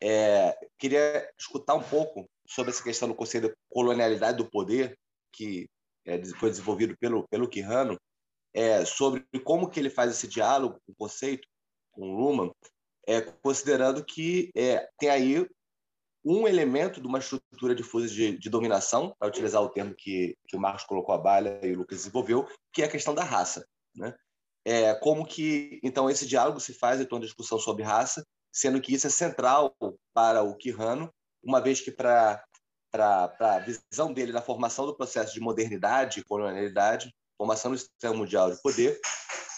É, 0.01 0.58
queria 0.80 1.30
escutar 1.38 1.75
um 1.75 1.84
pouco 1.84 2.30
sobre 2.48 2.72
essa 2.72 2.84
questão 2.84 3.08
do 3.08 3.15
conceito 3.15 3.50
de 3.50 3.56
colonialidade 3.70 4.38
do 4.38 4.50
poder, 4.50 4.98
que 5.32 5.70
é, 6.06 6.24
foi 6.36 6.50
desenvolvido 6.50 6.98
pelo, 6.98 7.27
pelo 7.27 7.48
Quirrano, 7.48 8.00
é, 8.53 8.84
sobre 8.86 9.25
como 9.44 9.70
que 9.70 9.80
ele 9.80 9.89
faz 9.89 10.12
esse 10.12 10.27
diálogo 10.27 10.80
o 10.88 10.96
conceito, 10.96 11.48
com 11.91 12.15
Luhmann, 12.15 12.51
é, 13.08 13.22
considerando 13.22 14.03
que 14.03 14.51
é, 14.55 14.88
tem 14.98 15.10
aí 15.10 15.48
um 16.24 16.48
elemento 16.48 17.01
de 17.01 17.08
uma 17.08 17.20
estrutura 17.20 17.74
difusa 17.74 18.08
de, 18.08 18.38
de 18.38 18.50
dominação, 18.50 19.15
para 19.17 19.27
utilizar 19.27 19.62
o 19.62 19.70
termo 19.70 19.96
que, 19.96 20.38
que 20.48 20.55
o 20.55 20.60
Marcos 20.60 20.84
colocou 20.84 21.15
a 21.15 21.17
balha 21.17 21.60
e 21.63 21.74
o 21.74 21.79
Lucas 21.79 22.00
desenvolveu, 22.00 22.48
que 22.72 22.81
é 22.81 22.86
a 22.86 22.91
questão 22.91 23.15
da 23.15 23.24
raça. 23.24 23.65
Né? 23.96 24.13
É, 24.63 24.93
como 24.96 25.25
que, 25.25 25.79
então, 25.84 26.10
esse 26.10 26.27
diálogo 26.27 26.60
se 26.60 26.74
faz 26.74 27.01
em 27.01 27.05
torno 27.05 27.22
da 27.22 27.27
discussão 27.27 27.58
sobre 27.58 27.84
raça, 27.84 28.24
sendo 28.53 28.79
que 28.79 28.93
isso 28.93 29.08
é 29.08 29.10
central 29.10 29.75
para 30.13 30.43
o 30.43 30.55
Quirrano, 30.55 31.12
uma 31.43 31.60
vez 31.60 31.81
que 31.81 31.91
para 31.91 32.43
a 32.93 33.60
visão 33.60 34.13
dele 34.13 34.31
da 34.31 34.41
formação 34.41 34.86
do 34.86 34.96
processo 34.96 35.34
de 35.34 35.39
modernidade 35.39 36.20
e 36.20 36.24
colonialidade, 36.24 37.12
formação 37.38 37.72
do 37.72 37.77
sistema 37.77 38.13
mundial 38.13 38.51
de 38.51 38.62
poder, 38.62 39.00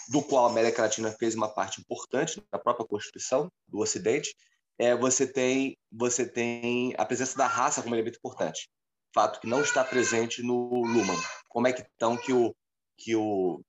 do 0.08 0.22
qual 0.22 0.46
a 0.46 0.50
América 0.50 0.82
Latina 0.82 1.10
fez 1.12 1.34
uma 1.34 1.48
parte 1.48 1.80
importante 1.80 2.42
na 2.52 2.58
própria 2.58 2.86
Constituição 2.86 3.50
do 3.68 3.78
Ocidente, 3.78 4.34
é, 4.78 4.94
você 4.94 5.26
tem 5.26 5.76
você 5.90 6.26
tem 6.26 6.94
a 6.98 7.04
presença 7.04 7.36
da 7.36 7.46
raça 7.46 7.82
como 7.82 7.94
elemento 7.94 8.18
importante, 8.18 8.68
fato 9.14 9.40
que 9.40 9.46
não 9.46 9.62
está 9.62 9.84
presente 9.84 10.42
no 10.42 10.84
Luhmann. 10.84 11.20
Como 11.48 11.66
é 11.66 11.72
que 11.72 11.84
então 11.94 12.16
que 12.16 12.32
o 12.32 12.54
que 12.98 13.14
o 13.14 13.60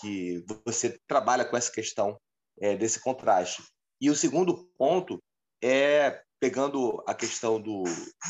que 0.00 0.44
você 0.64 0.98
trabalha 1.06 1.44
com 1.44 1.56
essa 1.56 1.70
questão 1.70 2.18
é, 2.60 2.76
desse 2.76 3.00
contraste? 3.00 3.62
E 4.00 4.10
o 4.10 4.16
segundo 4.16 4.68
ponto 4.76 5.22
é 5.62 6.22
pegando 6.40 7.02
a 7.06 7.14
questão 7.14 7.60
do, 7.60 7.82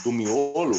do 0.03 0.13
miolo, 0.13 0.77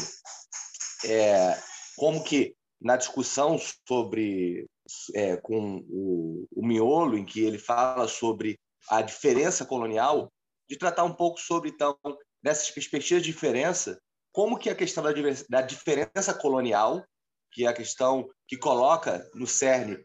é, 1.04 1.56
como 1.96 2.24
que 2.24 2.56
na 2.80 2.96
discussão 2.96 3.56
sobre 3.86 4.66
é, 5.14 5.36
com 5.36 5.84
o, 5.88 6.46
o 6.52 6.66
miolo, 6.66 7.16
em 7.16 7.24
que 7.24 7.40
ele 7.40 7.58
fala 7.58 8.08
sobre 8.08 8.58
a 8.88 9.02
diferença 9.02 9.64
colonial, 9.64 10.30
de 10.68 10.76
tratar 10.76 11.04
um 11.04 11.12
pouco 11.12 11.38
sobre 11.40 11.70
então 11.70 11.96
dessas 12.42 12.70
perspectivas 12.70 13.22
de 13.22 13.32
diferença, 13.32 14.00
como 14.32 14.58
que 14.58 14.70
a 14.70 14.74
questão 14.74 15.02
da, 15.02 15.10
da 15.48 15.62
diferença 15.62 16.32
colonial, 16.32 17.04
que 17.52 17.64
é 17.64 17.68
a 17.68 17.74
questão 17.74 18.28
que 18.46 18.56
coloca 18.56 19.28
no 19.34 19.46
cerne 19.46 20.04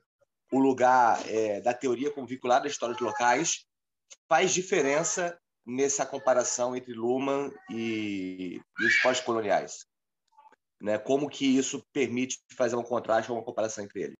o 0.51 0.60
lugar 0.60 1.22
é, 1.30 1.62
da 1.62 1.74
teoria 1.74 2.12
como 2.12 2.27
vinculada 2.27 2.68
à 2.68 2.70
história 2.70 2.96
de 2.96 3.04
locais, 3.04 3.65
faz 4.27 4.54
diferença 4.54 5.38
nessa 5.65 6.06
comparação 6.06 6.75
entre 6.75 6.94
Luhmann 6.94 7.51
e, 7.70 8.60
e 8.80 8.86
os 8.86 9.01
pós-coloniais 9.01 9.86
né? 10.82 10.98
Como 10.98 11.30
que 11.30 11.46
isso 11.58 11.84
permite 11.94 12.39
fazer 12.56 12.75
um 12.75 12.84
contraste 12.84 13.32
ou 13.32 13.38
uma 13.38 13.44
comparação 13.44 13.84
entre 13.84 14.04
eles? 14.04 14.18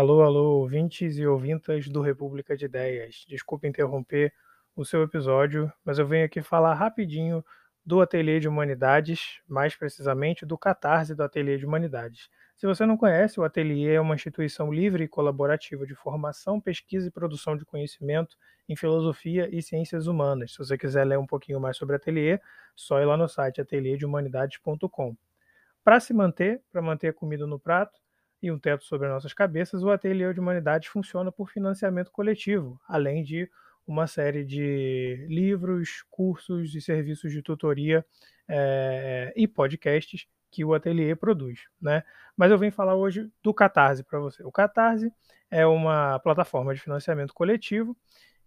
Alô, 0.00 0.22
alô, 0.22 0.60
ouvintes 0.60 1.18
e 1.18 1.26
ouvintas 1.26 1.86
do 1.88 2.00
República 2.00 2.56
de 2.56 2.64
Ideias. 2.64 3.26
Desculpe 3.28 3.68
interromper 3.68 4.32
o 4.74 4.82
seu 4.82 5.02
episódio, 5.02 5.70
mas 5.84 5.98
eu 5.98 6.06
venho 6.06 6.24
aqui 6.24 6.40
falar 6.40 6.72
rapidinho 6.72 7.44
do 7.84 8.00
Ateliê 8.00 8.40
de 8.40 8.48
Humanidades, 8.48 9.40
mais 9.46 9.76
precisamente 9.76 10.46
do 10.46 10.56
Catarse 10.56 11.14
do 11.14 11.22
Ateliê 11.22 11.58
de 11.58 11.66
Humanidades. 11.66 12.30
Se 12.60 12.66
você 12.66 12.84
não 12.84 12.94
conhece, 12.94 13.40
o 13.40 13.42
Ateliê 13.42 13.94
é 13.94 14.00
uma 14.02 14.14
instituição 14.14 14.70
livre 14.70 15.04
e 15.04 15.08
colaborativa 15.08 15.86
de 15.86 15.94
formação, 15.94 16.60
pesquisa 16.60 17.08
e 17.08 17.10
produção 17.10 17.56
de 17.56 17.64
conhecimento 17.64 18.36
em 18.68 18.76
filosofia 18.76 19.48
e 19.50 19.62
ciências 19.62 20.06
humanas. 20.06 20.52
Se 20.52 20.58
você 20.58 20.76
quiser 20.76 21.06
ler 21.06 21.18
um 21.18 21.26
pouquinho 21.26 21.58
mais 21.58 21.78
sobre 21.78 21.94
o 21.94 21.96
Ateliê, 21.96 22.38
só 22.76 23.00
ir 23.00 23.06
lá 23.06 23.16
no 23.16 23.26
site 23.26 23.62
ateliêdehumanidades.com. 23.62 25.16
Para 25.82 26.00
se 26.00 26.12
manter, 26.12 26.60
para 26.70 26.82
manter 26.82 27.08
a 27.08 27.12
comida 27.14 27.46
no 27.46 27.58
prato 27.58 27.98
e 28.42 28.52
um 28.52 28.58
teto 28.58 28.84
sobre 28.84 29.08
nossas 29.08 29.32
cabeças, 29.32 29.82
o 29.82 29.88
Ateliê 29.88 30.30
de 30.34 30.40
Humanidades 30.40 30.90
funciona 30.90 31.32
por 31.32 31.48
financiamento 31.48 32.12
coletivo, 32.12 32.78
além 32.86 33.22
de 33.22 33.50
uma 33.86 34.06
série 34.06 34.44
de 34.44 35.24
livros, 35.30 36.04
cursos 36.10 36.74
e 36.74 36.82
serviços 36.82 37.32
de 37.32 37.40
tutoria 37.40 38.04
é, 38.46 39.32
e 39.34 39.48
podcasts 39.48 40.28
que 40.50 40.64
o 40.64 40.74
Ateliê 40.74 41.14
produz, 41.14 41.60
né? 41.80 42.02
Mas 42.36 42.50
eu 42.50 42.58
vim 42.58 42.70
falar 42.70 42.94
hoje 42.94 43.30
do 43.42 43.54
Catarse 43.54 44.02
para 44.02 44.18
você. 44.18 44.42
O 44.42 44.50
Catarse 44.50 45.12
é 45.50 45.66
uma 45.66 46.18
plataforma 46.20 46.74
de 46.74 46.80
financiamento 46.80 47.34
coletivo 47.34 47.96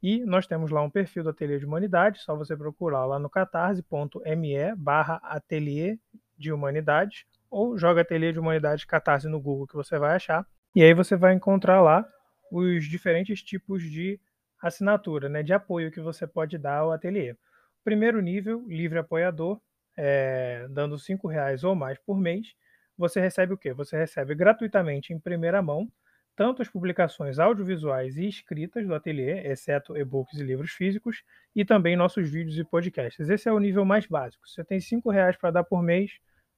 e 0.01 0.25
nós 0.25 0.45
temos 0.45 0.69
lá 0.69 0.81
um 0.81 0.89
perfil 0.89 1.23
do 1.23 1.29
Ateliê 1.29 1.57
de 1.57 1.65
Humanidades, 1.65 2.23
só 2.23 2.35
você 2.35 2.57
procurar 2.57 3.05
lá 3.05 3.17
no 3.17 3.29
catarse.me 3.29 4.75
barra 4.75 5.21
ateliê 5.23 5.97
de 6.37 6.51
humanidades 6.51 7.25
ou 7.49 7.77
joga 7.77 8.01
Ateliê 8.01 8.33
de 8.33 8.39
Humanidades 8.39 8.83
Catarse 8.83 9.27
no 9.29 9.39
Google 9.39 9.67
que 9.67 9.75
você 9.75 9.97
vai 9.97 10.15
achar. 10.15 10.45
E 10.75 10.83
aí 10.83 10.93
você 10.93 11.15
vai 11.15 11.33
encontrar 11.33 11.81
lá 11.81 12.05
os 12.51 12.85
diferentes 12.85 13.41
tipos 13.41 13.83
de 13.83 14.19
assinatura, 14.61 15.29
né, 15.29 15.43
de 15.43 15.53
apoio 15.53 15.91
que 15.91 16.01
você 16.01 16.25
pode 16.25 16.57
dar 16.57 16.79
ao 16.79 16.91
ateliê. 16.91 17.35
Primeiro 17.83 18.21
nível, 18.21 18.65
livre 18.67 18.99
apoiador, 18.99 19.61
é, 19.97 20.67
dando 20.69 20.95
R$ 20.95 21.17
reais 21.29 21.63
ou 21.63 21.75
mais 21.75 21.97
por 21.99 22.19
mês, 22.19 22.55
você 22.97 23.19
recebe 23.19 23.53
o 23.53 23.57
quê? 23.57 23.73
Você 23.73 23.97
recebe 23.97 24.35
gratuitamente 24.35 25.13
em 25.13 25.19
primeira 25.19 25.61
mão 25.61 25.91
tanto 26.35 26.61
as 26.61 26.69
publicações 26.69 27.37
audiovisuais 27.37 28.17
e 28.17 28.27
escritas 28.27 28.85
do 28.87 28.95
ateliê, 28.95 29.47
exceto 29.47 29.95
e-books 29.95 30.39
e 30.39 30.43
livros 30.43 30.71
físicos, 30.71 31.23
e 31.55 31.63
também 31.63 31.95
nossos 31.95 32.29
vídeos 32.29 32.57
e 32.57 32.63
podcasts. 32.63 33.29
Esse 33.29 33.47
é 33.47 33.51
o 33.51 33.59
nível 33.59 33.85
mais 33.85 34.07
básico. 34.07 34.47
Você 34.47 34.63
tem 34.63 34.79
R$ 34.79 35.11
reais 35.11 35.37
para 35.37 35.51
dar 35.51 35.63
por 35.63 35.83
mês 35.83 36.11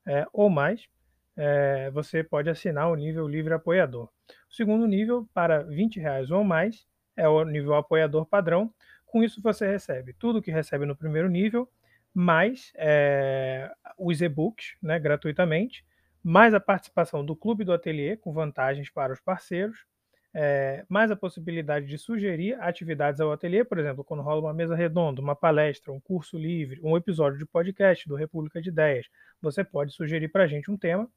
é, 0.05 0.25
ou 0.31 0.49
mais, 0.49 0.87
é, 1.35 1.89
você 1.91 2.23
pode 2.23 2.49
assinar 2.49 2.89
o 2.89 2.95
nível 2.95 3.27
livre 3.27 3.53
apoiador. 3.53 4.09
O 4.49 4.53
segundo 4.53 4.87
nível, 4.87 5.27
para 5.33 5.63
20 5.63 5.99
reais 5.99 6.31
ou 6.31 6.43
mais, 6.43 6.87
é 7.17 7.27
o 7.27 7.43
nível 7.43 7.75
apoiador 7.75 8.25
padrão. 8.25 8.73
Com 9.05 9.23
isso, 9.23 9.41
você 9.41 9.67
recebe 9.67 10.13
tudo 10.13 10.41
que 10.41 10.51
recebe 10.51 10.85
no 10.85 10.95
primeiro 10.95 11.29
nível, 11.29 11.69
mais 12.15 12.72
é, 12.75 13.69
os 13.98 14.22
e-books 14.22 14.77
né, 14.81 14.98
gratuitamente, 14.98 15.86
mais 16.24 16.53
a 16.53 16.62
participação 16.62 17.25
do 17.25 17.36
Clube 17.36 17.65
do 17.65 17.74
Ateliê, 17.74 18.15
com 18.15 18.31
vantagens 18.31 18.89
para 18.89 19.12
os 19.12 19.19
parceiros, 19.19 19.86
é, 20.34 20.86
mais 20.89 21.12
a 21.12 21.15
possibilidade 21.15 21.86
de 21.86 21.98
sugerir 21.98 22.60
atividades 22.60 23.19
ao 23.19 23.31
ateliê, 23.31 23.63
por 23.63 23.77
exemplo, 23.77 24.03
quando 24.03 24.24
rola 24.24 24.41
uma 24.41 24.53
mesa 24.53 24.75
redonda, 24.75 25.22
uma 25.22 25.36
palestra, 25.36 25.91
um 25.91 26.00
curso 26.00 26.38
livre, 26.38 26.79
um 26.81 26.95
episódio 26.95 27.38
de 27.38 27.45
podcast 27.45 28.07
do 28.07 28.15
República 28.15 28.62
de 28.62 28.69
Ideias, 28.69 29.07
você 29.41 29.63
pode 29.63 29.93
sugerir 29.93 30.29
para 30.29 30.43
a 30.43 30.48
gente 30.48 30.72
um 30.72 30.77
tema. 30.77 31.10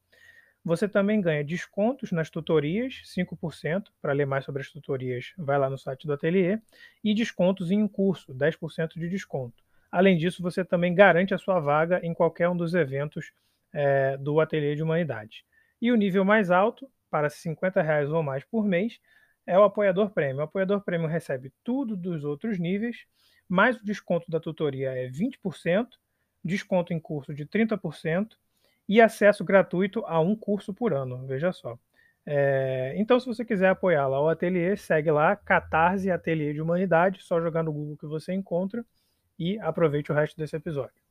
Você 0.65 0.89
também 0.89 1.21
ganha 1.21 1.45
descontos 1.45 2.13
nas 2.13 2.29
tutorias, 2.29 3.03
5%, 3.07 3.85
para 4.03 4.13
ler 4.13 4.27
mais 4.27 4.45
sobre 4.45 4.63
as 4.63 4.71
tutorias, 4.71 5.33
vai 5.39 5.59
lá 5.59 5.71
no 5.71 5.79
site 5.79 6.07
do 6.07 6.13
ateliê, 6.13 6.59
e 7.03 7.15
descontos 7.15 7.71
em 7.71 7.83
um 7.83 7.89
curso, 7.89 8.35
10% 8.35 8.99
de 8.99 9.09
desconto. 9.09 9.68
Além 9.91 10.17
disso, 10.17 10.43
você 10.43 10.65
também 10.65 10.95
garante 10.95 11.35
a 11.35 11.39
sua 11.39 11.59
vaga 11.61 12.01
em 12.03 12.13
qualquer 12.13 12.49
um 12.49 12.57
dos 12.57 12.75
eventos 12.75 13.33
é, 13.73 14.17
do 14.17 14.41
Ateliê 14.41 14.75
de 14.75 14.83
Humanidade. 14.83 15.45
E 15.81 15.91
o 15.91 15.97
nível 15.97 16.25
mais 16.25 16.51
alto, 16.51 16.91
para 17.11 17.31
50 17.31 17.81
reais 17.81 18.11
ou 18.11 18.23
mais 18.23 18.45
por 18.45 18.67
mês, 18.67 19.01
é 19.47 19.59
o 19.59 19.63
apoiador 19.63 20.11
prêmio. 20.11 20.41
O 20.41 20.45
apoiador 20.45 20.83
prêmio 20.83 21.07
recebe 21.09 21.53
tudo 21.65 21.97
dos 21.97 22.23
outros 22.25 22.59
níveis, 22.59 23.07
mais 23.49 23.77
o 23.77 23.85
desconto 23.85 24.31
da 24.31 24.39
tutoria 24.39 24.91
é 24.91 25.09
20%, 25.09 25.89
desconto 26.45 26.93
em 26.93 27.01
curso 27.01 27.33
de 27.33 27.47
30% 27.47 28.37
e 28.87 29.01
acesso 29.01 29.45
gratuito 29.45 30.05
a 30.07 30.21
um 30.21 30.37
curso 30.37 30.75
por 30.75 30.93
ano. 30.93 31.27
Veja 31.27 31.53
só. 31.53 31.79
É, 32.27 32.93
então, 32.97 33.19
se 33.19 33.27
você 33.27 33.43
quiser 33.43 33.71
apoiar 33.71 34.07
lá 34.07 34.21
o 34.21 34.29
ateliê, 34.29 34.77
segue 34.77 35.11
lá, 35.11 35.35
Catarse 35.35 36.11
Ateliê 36.11 36.53
de 36.53 36.61
Humanidade, 36.61 37.23
só 37.23 37.41
jogar 37.41 37.63
no 37.63 37.73
Google 37.73 37.97
que 37.97 38.07
você 38.07 38.35
encontra 38.35 38.85
e 39.39 39.59
aproveite 39.61 40.11
o 40.11 40.15
resto 40.15 40.37
desse 40.37 40.57
episódio. 40.57 41.03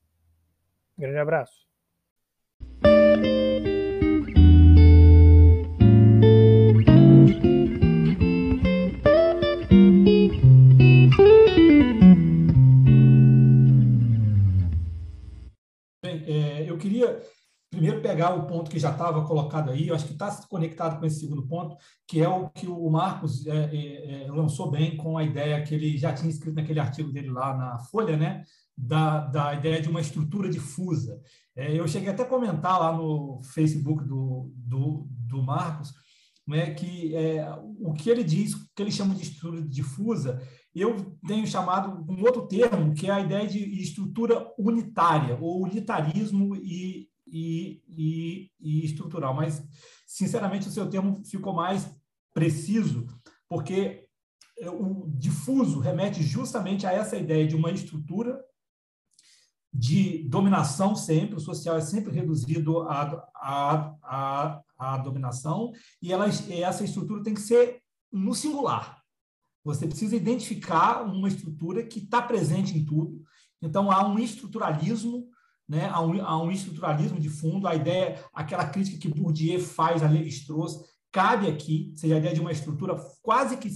Grande 0.98 1.18
abraço. 1.18 1.68
Primeiro 17.78 18.02
pegar 18.02 18.34
o 18.34 18.48
ponto 18.48 18.72
que 18.72 18.80
já 18.80 18.90
estava 18.90 19.24
colocado 19.24 19.70
aí, 19.70 19.88
eu 19.88 19.96
acho 19.96 20.08
que 20.08 20.14
está 20.14 20.32
conectado 20.50 21.00
com 21.00 21.06
esse 21.06 21.20
segundo 21.20 21.46
ponto, 21.46 21.78
que 22.08 22.20
é 22.20 22.28
o 22.28 22.50
que 22.50 22.66
o 22.66 22.90
Marcos 22.90 23.46
é, 23.46 23.70
é, 23.72 24.24
é, 24.24 24.32
lançou 24.32 24.72
bem 24.72 24.98
com 24.98 25.16
a 25.16 25.24
ideia 25.24 25.62
que 25.62 25.76
ele 25.76 25.96
já 25.96 26.12
tinha 26.12 26.30
escrito 26.30 26.56
naquele 26.56 26.80
artigo 26.80 27.12
dele 27.12 27.30
lá 27.30 27.56
na 27.56 27.78
Folha, 27.78 28.18
né? 28.18 28.44
Da, 28.76 29.20
da 29.20 29.54
ideia 29.54 29.80
de 29.80 29.90
uma 29.90 30.02
estrutura 30.02 30.50
difusa. 30.50 31.22
É, 31.56 31.80
eu 31.80 31.88
cheguei 31.88 32.10
até 32.10 32.24
a 32.24 32.28
comentar 32.28 32.80
lá 32.80 32.92
no 32.92 33.42
Facebook 33.54 34.04
do, 34.04 34.52
do, 34.56 35.08
do 35.10 35.44
Marcos, 35.44 35.94
né, 36.48 36.72
que 36.72 37.16
é, 37.16 37.48
o 37.80 37.94
que 37.94 38.10
ele 38.10 38.24
diz, 38.24 38.54
o 38.54 38.70
que 38.76 38.82
ele 38.82 38.92
chama 38.92 39.14
de 39.14 39.24
estrutura 39.24 39.62
difusa, 39.62 40.42
eu 40.74 41.18
tenho 41.28 41.46
chamado 41.46 42.06
um 42.10 42.22
outro 42.22 42.48
termo, 42.48 42.94
que 42.94 43.08
é 43.08 43.12
a 43.12 43.20
ideia 43.20 43.48
de 43.48 43.60
estrutura 43.82 44.48
unitária, 44.58 45.38
ou 45.42 45.64
unitarismo 45.64 46.56
e 46.56 47.07
e, 47.32 47.82
e, 47.88 48.52
e 48.60 48.86
estrutural. 48.86 49.34
Mas, 49.34 49.64
sinceramente, 50.06 50.68
o 50.68 50.72
seu 50.72 50.90
termo 50.90 51.24
ficou 51.26 51.54
mais 51.54 51.90
preciso, 52.34 53.08
porque 53.48 54.08
o 54.66 55.08
difuso 55.10 55.80
remete 55.80 56.24
justamente 56.24 56.86
a 56.86 56.92
essa 56.92 57.16
ideia 57.16 57.48
de 57.48 57.56
uma 57.56 57.72
estrutura 57.72 58.40
de 59.74 60.24
dominação 60.24 60.96
sempre, 60.96 61.36
o 61.36 61.40
social 61.40 61.78
é 61.78 61.82
sempre 61.82 62.12
reduzido 62.12 62.82
à, 62.82 63.30
à, 63.36 63.96
à, 64.02 64.62
à 64.78 64.98
dominação, 64.98 65.72
e 66.02 66.12
ela, 66.12 66.26
essa 66.28 66.84
estrutura 66.84 67.22
tem 67.22 67.34
que 67.34 67.42
ser 67.42 67.82
no 68.12 68.34
singular. 68.34 69.04
Você 69.64 69.86
precisa 69.86 70.16
identificar 70.16 71.04
uma 71.04 71.28
estrutura 71.28 71.86
que 71.86 72.00
está 72.00 72.22
presente 72.22 72.76
em 72.76 72.86
tudo. 72.86 73.22
Então, 73.62 73.92
há 73.92 74.08
um 74.08 74.18
estruturalismo 74.18 75.28
né, 75.68 75.90
a, 75.92 76.02
um, 76.02 76.22
a 76.24 76.42
um 76.42 76.52
estruturalismo 76.52 77.20
de 77.20 77.30
fundo, 77.30 77.68
a 77.68 77.76
ideia, 77.76 78.24
aquela 78.34 78.68
crítica 78.68 78.98
que 78.98 79.08
Bourdieu 79.08 79.60
faz 79.60 80.02
a 80.02 80.08
Levi-Strauss, 80.08 80.80
cabe 81.12 81.48
aqui, 81.48 81.94
seja 81.96 82.16
a 82.16 82.18
ideia 82.20 82.34
de 82.34 82.42
uma 82.42 82.52
estrutura 82.52 82.96
quase 83.22 83.58
que 83.58 83.70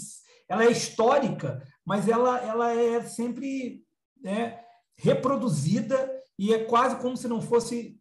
ela 0.48 0.64
é 0.64 0.72
histórica, 0.72 1.62
mas 1.86 2.08
ela, 2.08 2.40
ela 2.40 2.72
é 2.72 3.02
sempre 3.02 3.84
né, 4.22 4.60
reproduzida 4.98 6.10
e 6.38 6.54
é 6.54 6.64
quase 6.64 6.98
como 6.98 7.18
se 7.18 7.28
não 7.28 7.42
fosse 7.42 8.00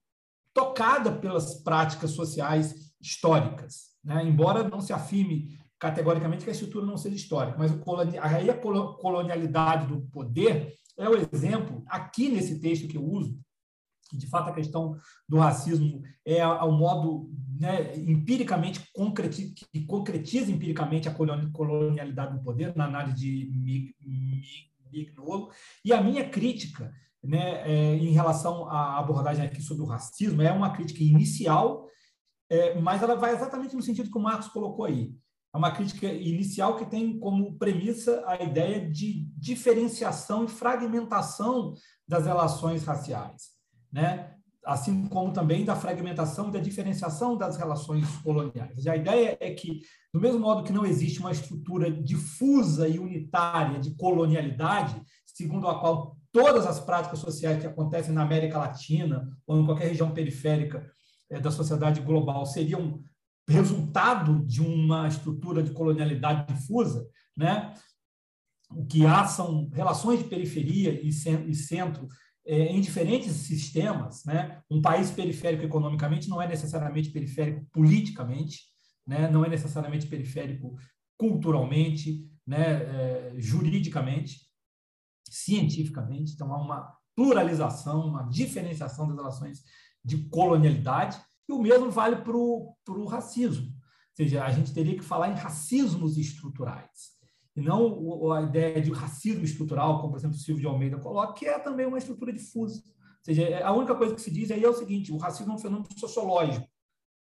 tocada 0.53 1.13
pelas 1.13 1.63
práticas 1.63 2.11
sociais 2.13 2.93
históricas, 3.01 3.91
né? 4.05 4.25
embora 4.25 4.69
não 4.69 4.81
se 4.81 4.93
afirme 4.93 5.59
categoricamente 5.79 6.45
que 6.45 6.51
a 6.51 6.53
estrutura 6.53 6.85
não 6.85 6.97
seja 6.97 7.17
histórica, 7.17 7.57
mas 7.59 7.73
aí 8.21 8.51
a 8.51 8.55
colonialidade 8.55 9.87
do 9.87 10.03
poder 10.11 10.75
é 10.99 11.09
o 11.09 11.17
exemplo, 11.17 11.83
aqui 11.87 12.29
nesse 12.29 12.61
texto 12.61 12.87
que 12.87 12.97
eu 12.99 13.05
uso, 13.05 13.39
que 14.11 14.17
de 14.17 14.27
fato 14.27 14.51
a 14.51 14.55
questão 14.55 14.97
do 15.29 15.39
racismo 15.39 16.03
é 16.25 16.41
ao 16.43 16.73
modo 16.73 17.31
né, 17.59 17.97
empiricamente 17.97 18.81
concretiza, 18.93 19.55
que 19.73 19.87
concretiza 19.87 20.51
empiricamente 20.51 21.09
a 21.09 21.15
colonialidade 21.15 22.37
do 22.37 22.43
poder 22.43 22.77
na 22.77 22.85
análise 22.85 23.17
de 23.17 23.95
Mignolo. 24.93 25.51
E 25.85 25.93
a 25.93 26.03
minha 26.03 26.29
crítica 26.29 26.93
né, 27.23 27.63
é, 27.65 27.95
em 27.97 28.11
relação 28.11 28.69
à 28.69 28.99
abordagem 28.99 29.45
aqui 29.45 29.63
sobre 29.63 29.83
o 29.83 29.87
racismo 29.87 30.43
é 30.43 30.53
uma 30.53 30.71
crítica 30.71 31.03
inicial 31.03 31.89
é, 32.51 32.75
mas 32.81 33.01
ela 33.01 33.15
vai 33.15 33.33
exatamente 33.33 33.77
no 33.77 33.83
sentido 33.83 34.11
que 34.11 34.19
o 34.19 34.21
Marcos 34.21 34.49
colocou 34.49 34.85
aí. 34.85 35.15
É 35.55 35.57
uma 35.57 35.71
crítica 35.71 36.07
inicial 36.07 36.77
que 36.77 36.85
tem 36.85 37.19
como 37.19 37.57
premissa 37.57 38.23
a 38.27 38.43
ideia 38.43 38.91
de 38.91 39.25
diferenciação 39.37 40.45
e 40.45 40.49
fragmentação 40.49 41.75
das 42.07 42.27
relações 42.27 42.85
raciais 42.85 43.60
né? 43.93 44.31
assim 44.65 45.07
como 45.07 45.33
também 45.33 45.65
da 45.65 45.75
fragmentação 45.75 46.49
e 46.49 46.53
da 46.53 46.61
diferenciação 46.61 47.37
das 47.37 47.57
relações 47.57 48.07
coloniais. 48.19 48.87
A 48.87 48.97
ideia 48.97 49.37
é 49.41 49.51
que, 49.51 49.81
do 50.13 50.21
mesmo 50.21 50.41
modo 50.41 50.63
que 50.63 50.73
não 50.73 50.85
existe 50.85 51.19
uma 51.19 51.33
estrutura 51.33 51.91
difusa 51.91 52.87
e 52.87 52.99
unitária 52.99 53.81
de 53.81 53.95
colonialidade, 53.95 55.01
segundo 55.25 55.67
a 55.67 55.79
qual 55.81 56.17
todas 56.33 56.67
as 56.67 56.79
práticas 56.79 57.19
sociais 57.19 57.61
que 57.61 57.67
acontecem 57.67 58.13
na 58.13 58.23
América 58.23 58.59
Latina 58.59 59.29
ou 59.47 59.61
em 59.61 59.65
qualquer 59.65 59.89
região 59.89 60.13
periférica 60.13 60.89
eh, 61.31 61.41
da 61.41 61.51
sociedade 61.51 62.01
global 62.01 62.45
seriam 62.47 63.03
resultado 63.49 64.45
de 64.47 64.61
uma 64.61 65.09
estrutura 65.09 65.63
de 65.63 65.73
colonialidade 65.73 66.53
difusa, 66.53 67.05
né? 67.37 67.75
O 68.71 68.87
que 68.87 69.05
há 69.05 69.27
são 69.27 69.69
relações 69.73 70.21
de 70.21 70.27
periferia 70.27 71.01
e 71.03 71.13
centro 71.13 72.07
em 72.45 72.81
diferentes 72.81 73.33
sistemas, 73.33 74.25
né? 74.25 74.63
Um 74.71 74.81
país 74.81 75.11
periférico 75.11 75.65
economicamente 75.65 76.29
não 76.29 76.41
é 76.41 76.49
necessariamente 76.49 77.11
periférico 77.11 77.67
politicamente, 77.73 78.63
né? 79.07 79.31
Não 79.31 79.45
é 79.45 79.49
necessariamente 79.49 80.07
periférico 80.07 80.77
culturalmente, 81.19 82.29
né? 82.47 82.83
É, 82.83 83.35
juridicamente, 83.37 84.41
cientificamente. 85.29 86.33
Então 86.33 86.53
há 86.53 86.61
uma 86.61 86.97
pluralização, 87.15 88.07
uma 88.07 88.23
diferenciação 88.25 89.07
das 89.07 89.17
relações 89.17 89.63
de 90.05 90.29
colonialidade 90.29 91.21
e 91.49 91.53
o 91.53 91.61
mesmo 91.61 91.91
vale 91.91 92.17
para 92.17 92.37
o 92.37 93.07
racismo. 93.07 93.67
Ou 93.67 94.17
seja, 94.17 94.45
a 94.45 94.51
gente 94.51 94.73
teria 94.73 94.97
que 94.97 95.05
falar 95.05 95.31
em 95.31 95.35
racismos 95.35 96.17
estruturais 96.17 97.20
não 97.61 98.33
a 98.33 98.43
ideia 98.43 98.81
de 98.81 98.91
racismo 98.91 99.45
estrutural, 99.45 99.99
como, 100.01 100.13
por 100.13 100.19
exemplo, 100.19 100.37
o 100.37 100.41
Silvio 100.41 100.63
de 100.63 100.67
Almeida 100.67 100.99
coloca, 100.99 101.35
que 101.35 101.47
é 101.47 101.59
também 101.59 101.87
uma 101.87 101.99
estrutura 101.99 102.33
difusa. 102.33 102.83
Ou 102.85 103.25
seja, 103.25 103.43
é, 103.43 103.63
a 103.63 103.73
única 103.73 103.95
coisa 103.95 104.15
que 104.15 104.21
se 104.21 104.31
diz 104.31 104.51
aí 104.51 104.65
é 104.65 104.69
o 104.69 104.75
seguinte, 104.75 105.13
o 105.13 105.17
racismo 105.17 105.53
é 105.53 105.55
um 105.57 105.59
fenômeno 105.59 105.89
sociológico, 105.99 106.67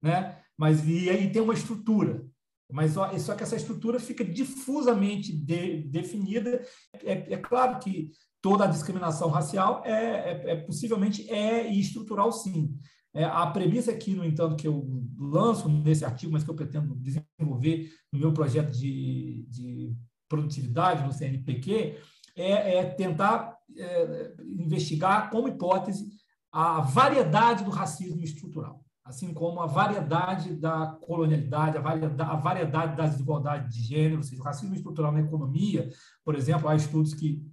né? 0.03 0.41
mas 0.57 0.87
e 0.87 1.09
aí 1.09 1.31
tem 1.33 1.41
uma 1.41 1.55
estrutura. 1.55 2.23
Mas 2.71 2.93
só, 2.93 3.19
só 3.19 3.35
que 3.35 3.43
essa 3.43 3.57
estrutura 3.57 3.99
fica 3.99 4.25
difusamente 4.25 5.33
de, 5.33 5.83
definida. 5.89 6.63
É, 7.03 7.35
é, 7.35 7.37
claro 7.37 7.79
que 7.79 8.11
toda 8.41 8.65
a 8.65 8.69
discriminação 8.69 9.29
racial 9.29 9.83
é, 9.85 9.93
é, 9.93 10.51
é 10.53 10.57
possivelmente 10.57 11.29
é 11.31 11.67
estrutural, 11.73 12.31
sim. 12.31 12.77
É, 13.13 13.25
a 13.25 13.47
premissa 13.49 13.91
aqui, 13.91 14.15
no 14.15 14.25
entanto, 14.25 14.55
que 14.55 14.69
eu 14.69 14.87
lanço 15.19 15.69
nesse 15.69 16.05
artigo, 16.05 16.33
mas 16.33 16.45
que 16.45 16.51
eu 16.51 16.55
pretendo 16.55 16.95
desenvolver 16.97 17.91
no 18.13 18.21
meu 18.21 18.33
projeto 18.33 18.71
de, 18.71 19.45
de 19.49 19.97
produtividade 20.31 21.05
no 21.05 21.13
CNPq 21.13 21.99
é, 22.37 22.77
é 22.77 22.85
tentar 22.85 23.59
é, 23.77 24.35
investigar 24.41 25.29
como 25.29 25.49
hipótese 25.49 26.09
a 26.53 26.81
variedade 26.81 27.65
do 27.65 27.71
racismo 27.71 28.23
estrutural. 28.23 28.83
assim 29.05 29.35
como 29.35 29.61
a 29.61 29.67
variedade 29.67 30.55
da 30.55 30.87
colonialidade, 31.03 31.77
a 31.77 31.81
variedade, 31.81 32.31
a 32.31 32.37
variedade 32.37 32.97
das 32.97 33.11
desigualdades 33.11 33.75
de 33.75 33.83
gênero, 33.83 34.19
ou 34.19 34.23
seja, 34.23 34.41
o 34.41 34.45
racismo 34.45 34.75
estrutural 34.75 35.11
na 35.11 35.21
economia, 35.21 35.89
por 36.25 36.37
exemplo, 36.37 36.69
há 36.69 36.77
estudos 36.77 37.13
que 37.13 37.45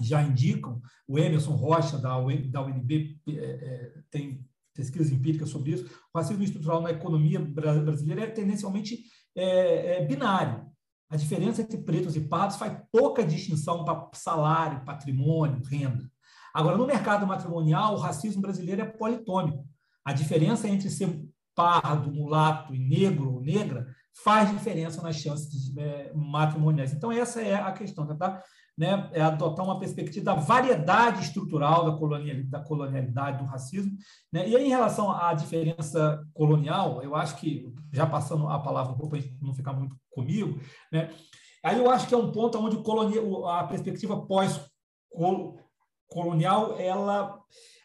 já 0.00 0.22
indicam, 0.22 0.82
o 1.08 1.18
Emerson 1.18 1.54
Rocha, 1.54 1.98
da, 1.98 2.18
UNB, 2.18 3.20
é, 3.26 3.32
é, 3.32 3.92
tem 4.10 4.44
pesquisas 4.74 5.10
empíricas 5.10 5.48
sobre 5.48 5.72
isso, 5.72 5.86
o 6.12 6.18
racismo 6.18 6.42
estrutural 6.42 6.82
na 6.82 6.90
economia 6.90 7.40
brasileira 7.40 8.22
é 8.22 8.26
tendencialmente 8.26 9.04
é, 9.34 10.04
binário. 10.04 10.71
A 11.12 11.16
diferença 11.16 11.60
entre 11.60 11.76
pretos 11.76 12.16
e 12.16 12.20
pardos 12.20 12.56
faz 12.56 12.74
pouca 12.90 13.22
distinção 13.22 13.84
para 13.84 14.08
salário, 14.14 14.82
patrimônio, 14.82 15.62
renda. 15.62 16.10
Agora, 16.54 16.78
no 16.78 16.86
mercado 16.86 17.26
matrimonial, 17.26 17.94
o 17.94 17.98
racismo 17.98 18.40
brasileiro 18.40 18.80
é 18.80 18.86
politômico. 18.86 19.62
A 20.02 20.14
diferença 20.14 20.66
entre 20.66 20.88
ser 20.88 21.22
pardo, 21.54 22.10
mulato 22.10 22.74
e 22.74 22.78
negro 22.78 23.34
ou 23.34 23.42
negra 23.42 23.86
faz 24.24 24.50
diferença 24.50 25.02
nas 25.02 25.16
chances 25.16 25.76
é, 25.76 26.10
matrimoniais. 26.14 26.94
Então, 26.94 27.12
essa 27.12 27.42
é 27.42 27.56
a 27.56 27.72
questão, 27.72 28.06
tá? 28.16 28.42
né, 28.76 29.10
é 29.12 29.20
adotar 29.20 29.66
uma 29.66 29.78
perspectiva 29.78 30.24
da 30.24 30.34
variedade 30.34 31.24
estrutural 31.24 31.84
da, 31.84 31.98
colonialidade, 31.98 32.48
da 32.48 32.60
colonialidade 32.60 33.38
do 33.38 33.44
racismo. 33.44 33.92
Né? 34.32 34.48
E 34.48 34.56
aí, 34.56 34.64
em 34.64 34.70
relação 34.70 35.10
à 35.10 35.34
diferença 35.34 36.26
colonial, 36.32 37.02
eu 37.02 37.14
acho 37.14 37.36
que, 37.36 37.70
já 37.92 38.06
passando 38.06 38.48
a 38.48 38.58
palavra 38.58 38.94
um 38.94 38.96
pouco 38.96 39.18
para 39.18 39.28
não 39.42 39.52
ficar 39.52 39.74
muito 39.74 39.94
comigo, 40.12 40.60
né? 40.90 41.10
aí 41.64 41.78
eu 41.78 41.88
acho 41.90 42.06
que 42.06 42.14
é 42.14 42.16
um 42.16 42.32
ponto 42.32 42.58
onde 42.58 42.78
a 43.48 43.64
perspectiva 43.64 44.24
pós-colonial 44.26 46.78
ela 46.78 47.38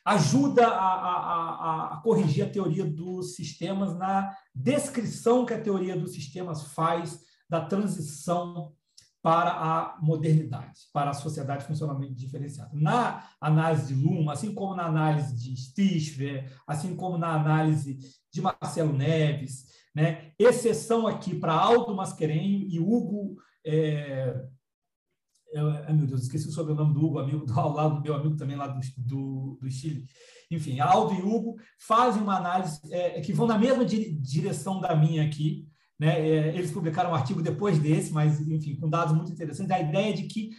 ajuda 0.05 0.67
a, 0.67 0.71
a, 0.71 1.93
a, 1.93 1.97
corrigir 2.01 2.45
a 2.45 2.49
teoria 2.49 2.85
dos 2.85 3.35
sistemas 3.35 3.93
na 3.97 4.33
descrição 4.55 5.45
que 5.45 5.53
a 5.53 5.61
teoria 5.61 5.97
dos 5.97 6.13
sistemas 6.13 6.73
faz 6.73 7.19
da 7.49 7.65
transição 7.65 8.73
para 9.21 9.51
a 9.51 9.97
modernidade, 10.01 10.79
para 10.93 11.09
a 11.09 11.13
sociedade 11.13 11.65
funcionalmente 11.65 12.13
diferenciada. 12.13 12.69
Na 12.73 13.27
análise 13.41 13.93
de 13.93 14.01
Luhmann, 14.01 14.31
assim 14.31 14.53
como 14.53 14.73
na 14.73 14.85
análise 14.85 15.35
de 15.35 15.53
Stichler, 15.57 16.49
assim 16.65 16.95
como 16.95 17.17
na 17.17 17.33
análise 17.33 17.99
de 18.31 18.41
Marcelo 18.41 18.93
Neves, 18.93 19.65
né? 19.97 20.31
exceção 20.37 21.07
aqui 21.07 21.33
para 21.33 21.53
Aldo 21.53 21.95
Mascarenho 21.95 22.67
e 22.69 22.79
Hugo 22.79 23.35
é, 23.65 24.39
eu, 25.51 25.69
ai, 25.69 25.93
meu 25.93 26.05
Deus, 26.05 26.21
esqueci 26.21 26.47
o 26.47 26.51
sobrenome 26.51 26.93
do 26.93 27.03
Hugo, 27.03 27.17
amigo 27.17 27.45
do, 27.45 27.53
lado 27.73 27.95
do 27.95 28.01
meu 28.01 28.13
amigo 28.13 28.35
também 28.35 28.55
lá 28.55 28.67
do, 28.67 28.79
do, 28.97 29.57
do 29.59 29.71
Chile. 29.71 30.05
Enfim, 30.51 30.79
Aldo 30.79 31.15
e 31.15 31.21
Hugo 31.21 31.55
fazem 31.79 32.21
uma 32.21 32.37
análise 32.37 32.79
é, 32.93 33.19
que 33.21 33.33
vão 33.33 33.47
na 33.47 33.57
mesma 33.57 33.83
di 33.83 34.11
direção 34.11 34.79
da 34.79 34.95
minha 34.95 35.23
aqui. 35.23 35.67
Né? 35.99 36.19
É, 36.19 36.55
eles 36.55 36.71
publicaram 36.71 37.09
um 37.09 37.15
artigo 37.15 37.41
depois 37.41 37.79
desse, 37.79 38.13
mas, 38.13 38.39
enfim, 38.47 38.75
com 38.75 38.87
dados 38.89 39.15
muito 39.15 39.31
interessantes. 39.31 39.71
A 39.71 39.79
ideia 39.79 40.13
de 40.13 40.23
que 40.23 40.51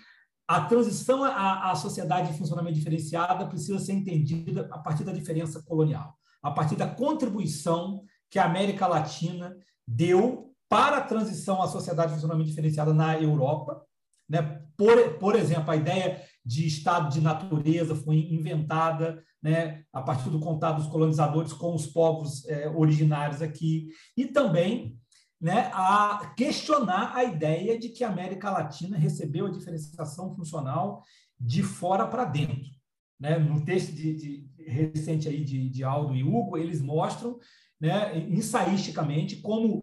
a 0.48 0.62
transição 0.62 1.22
à, 1.22 1.70
à 1.70 1.74
sociedade 1.76 2.32
de 2.32 2.38
funcionamento 2.38 2.74
diferenciada 2.74 3.46
precisa 3.46 3.78
ser 3.78 3.92
entendida 3.92 4.68
a 4.72 4.78
partir 4.78 5.04
da 5.04 5.12
diferença 5.12 5.62
colonial, 5.62 6.18
a 6.42 6.50
partir 6.50 6.74
da 6.74 6.88
contribuição 6.88 8.02
que 8.30 8.38
a 8.38 8.44
América 8.44 8.86
Latina 8.86 9.56
deu 9.86 10.52
para 10.68 10.98
a 10.98 11.04
transição 11.04 11.62
à 11.62 11.68
sociedade 11.68 12.08
de 12.08 12.14
funcionamento 12.14 12.48
diferenciada 12.48 12.92
na 12.92 13.18
Europa 13.20 13.86
né? 14.28 14.62
Por, 14.76 15.18
por 15.18 15.34
exemplo, 15.34 15.70
a 15.70 15.76
ideia 15.76 16.22
de 16.44 16.66
estado 16.66 17.10
de 17.10 17.20
natureza 17.20 17.96
foi 17.96 18.16
inventada 18.30 19.24
né, 19.42 19.84
a 19.92 20.02
partir 20.02 20.28
do 20.30 20.38
contato 20.38 20.76
dos 20.76 20.86
colonizadores 20.86 21.52
com 21.52 21.74
os 21.74 21.86
povos 21.86 22.46
é, 22.46 22.68
originários 22.68 23.40
aqui, 23.40 23.88
e 24.16 24.26
também 24.26 24.98
né, 25.40 25.70
a 25.72 26.34
questionar 26.36 27.16
a 27.16 27.24
ideia 27.24 27.78
de 27.78 27.88
que 27.88 28.04
a 28.04 28.08
América 28.08 28.50
Latina 28.50 28.98
recebeu 28.98 29.46
a 29.46 29.50
diferenciação 29.50 30.34
funcional 30.34 31.02
de 31.40 31.62
fora 31.62 32.06
para 32.06 32.24
dentro. 32.24 32.70
Né? 33.18 33.38
No 33.38 33.64
texto 33.64 33.92
de, 33.92 34.14
de, 34.14 34.48
recente 34.64 35.28
aí 35.28 35.44
de, 35.44 35.68
de 35.68 35.84
Aldo 35.84 36.14
e 36.14 36.22
Hugo, 36.22 36.56
eles 36.56 36.80
mostram 36.80 37.38
né, 37.80 38.18
ensaísticamente 38.28 39.36
como 39.36 39.82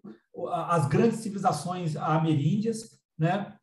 as 0.50 0.86
grandes 0.86 1.20
civilizações 1.20 1.96
ameríndias 1.96 2.98
né, 3.18 3.56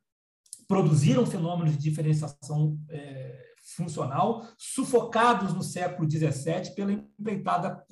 produziram 0.67 1.25
fenômenos 1.25 1.73
de 1.73 1.77
diferenciação 1.77 2.79
é, 2.89 3.53
funcional, 3.75 4.45
sufocados 4.57 5.53
no 5.53 5.63
século 5.63 6.09
XVII 6.09 6.73
pela 6.75 6.91
empreitada 6.91 7.85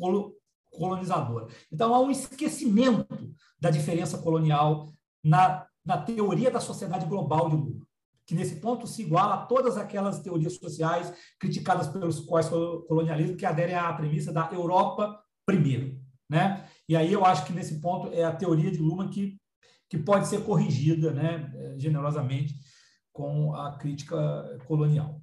colonizadora. 0.72 1.48
Então, 1.72 1.94
há 1.94 2.00
um 2.00 2.12
esquecimento 2.12 3.34
da 3.60 3.70
diferença 3.70 4.18
colonial 4.18 4.92
na, 5.24 5.66
na 5.86 5.98
teoria 5.98 6.50
da 6.50 6.60
sociedade 6.60 7.06
global 7.06 7.50
de 7.50 7.56
Lula, 7.56 7.86
que 8.26 8.34
nesse 8.34 8.56
ponto 8.56 8.88
se 8.88 9.04
iguala 9.04 9.36
a 9.36 9.46
todas 9.46 9.78
aquelas 9.78 10.20
teorias 10.20 10.56
sociais 10.56 11.14
criticadas 11.40 11.88
pelos 11.88 12.20
quais 12.20 12.50
colonialismo 12.50 13.38
que 13.38 13.46
aderem 13.46 13.76
à 13.76 13.94
premissa 13.94 14.32
da 14.34 14.50
Europa 14.52 15.22
primeiro. 15.46 16.01
Né? 16.32 16.66
E 16.88 16.96
aí 16.96 17.12
eu 17.12 17.26
acho 17.26 17.46
que 17.46 17.52
nesse 17.52 17.82
ponto 17.82 18.14
é 18.14 18.24
a 18.24 18.32
teoria 18.32 18.72
de 18.72 18.78
Luhmann 18.78 19.10
que 19.10 19.38
que 19.92 19.98
pode 19.98 20.30
ser 20.30 20.46
corrigida 20.46 21.12
né, 21.12 21.52
eh, 21.54 21.74
generosamente 21.78 22.56
com 23.12 23.54
a 23.54 23.78
crítica 23.78 24.18
colonial. 24.66 25.22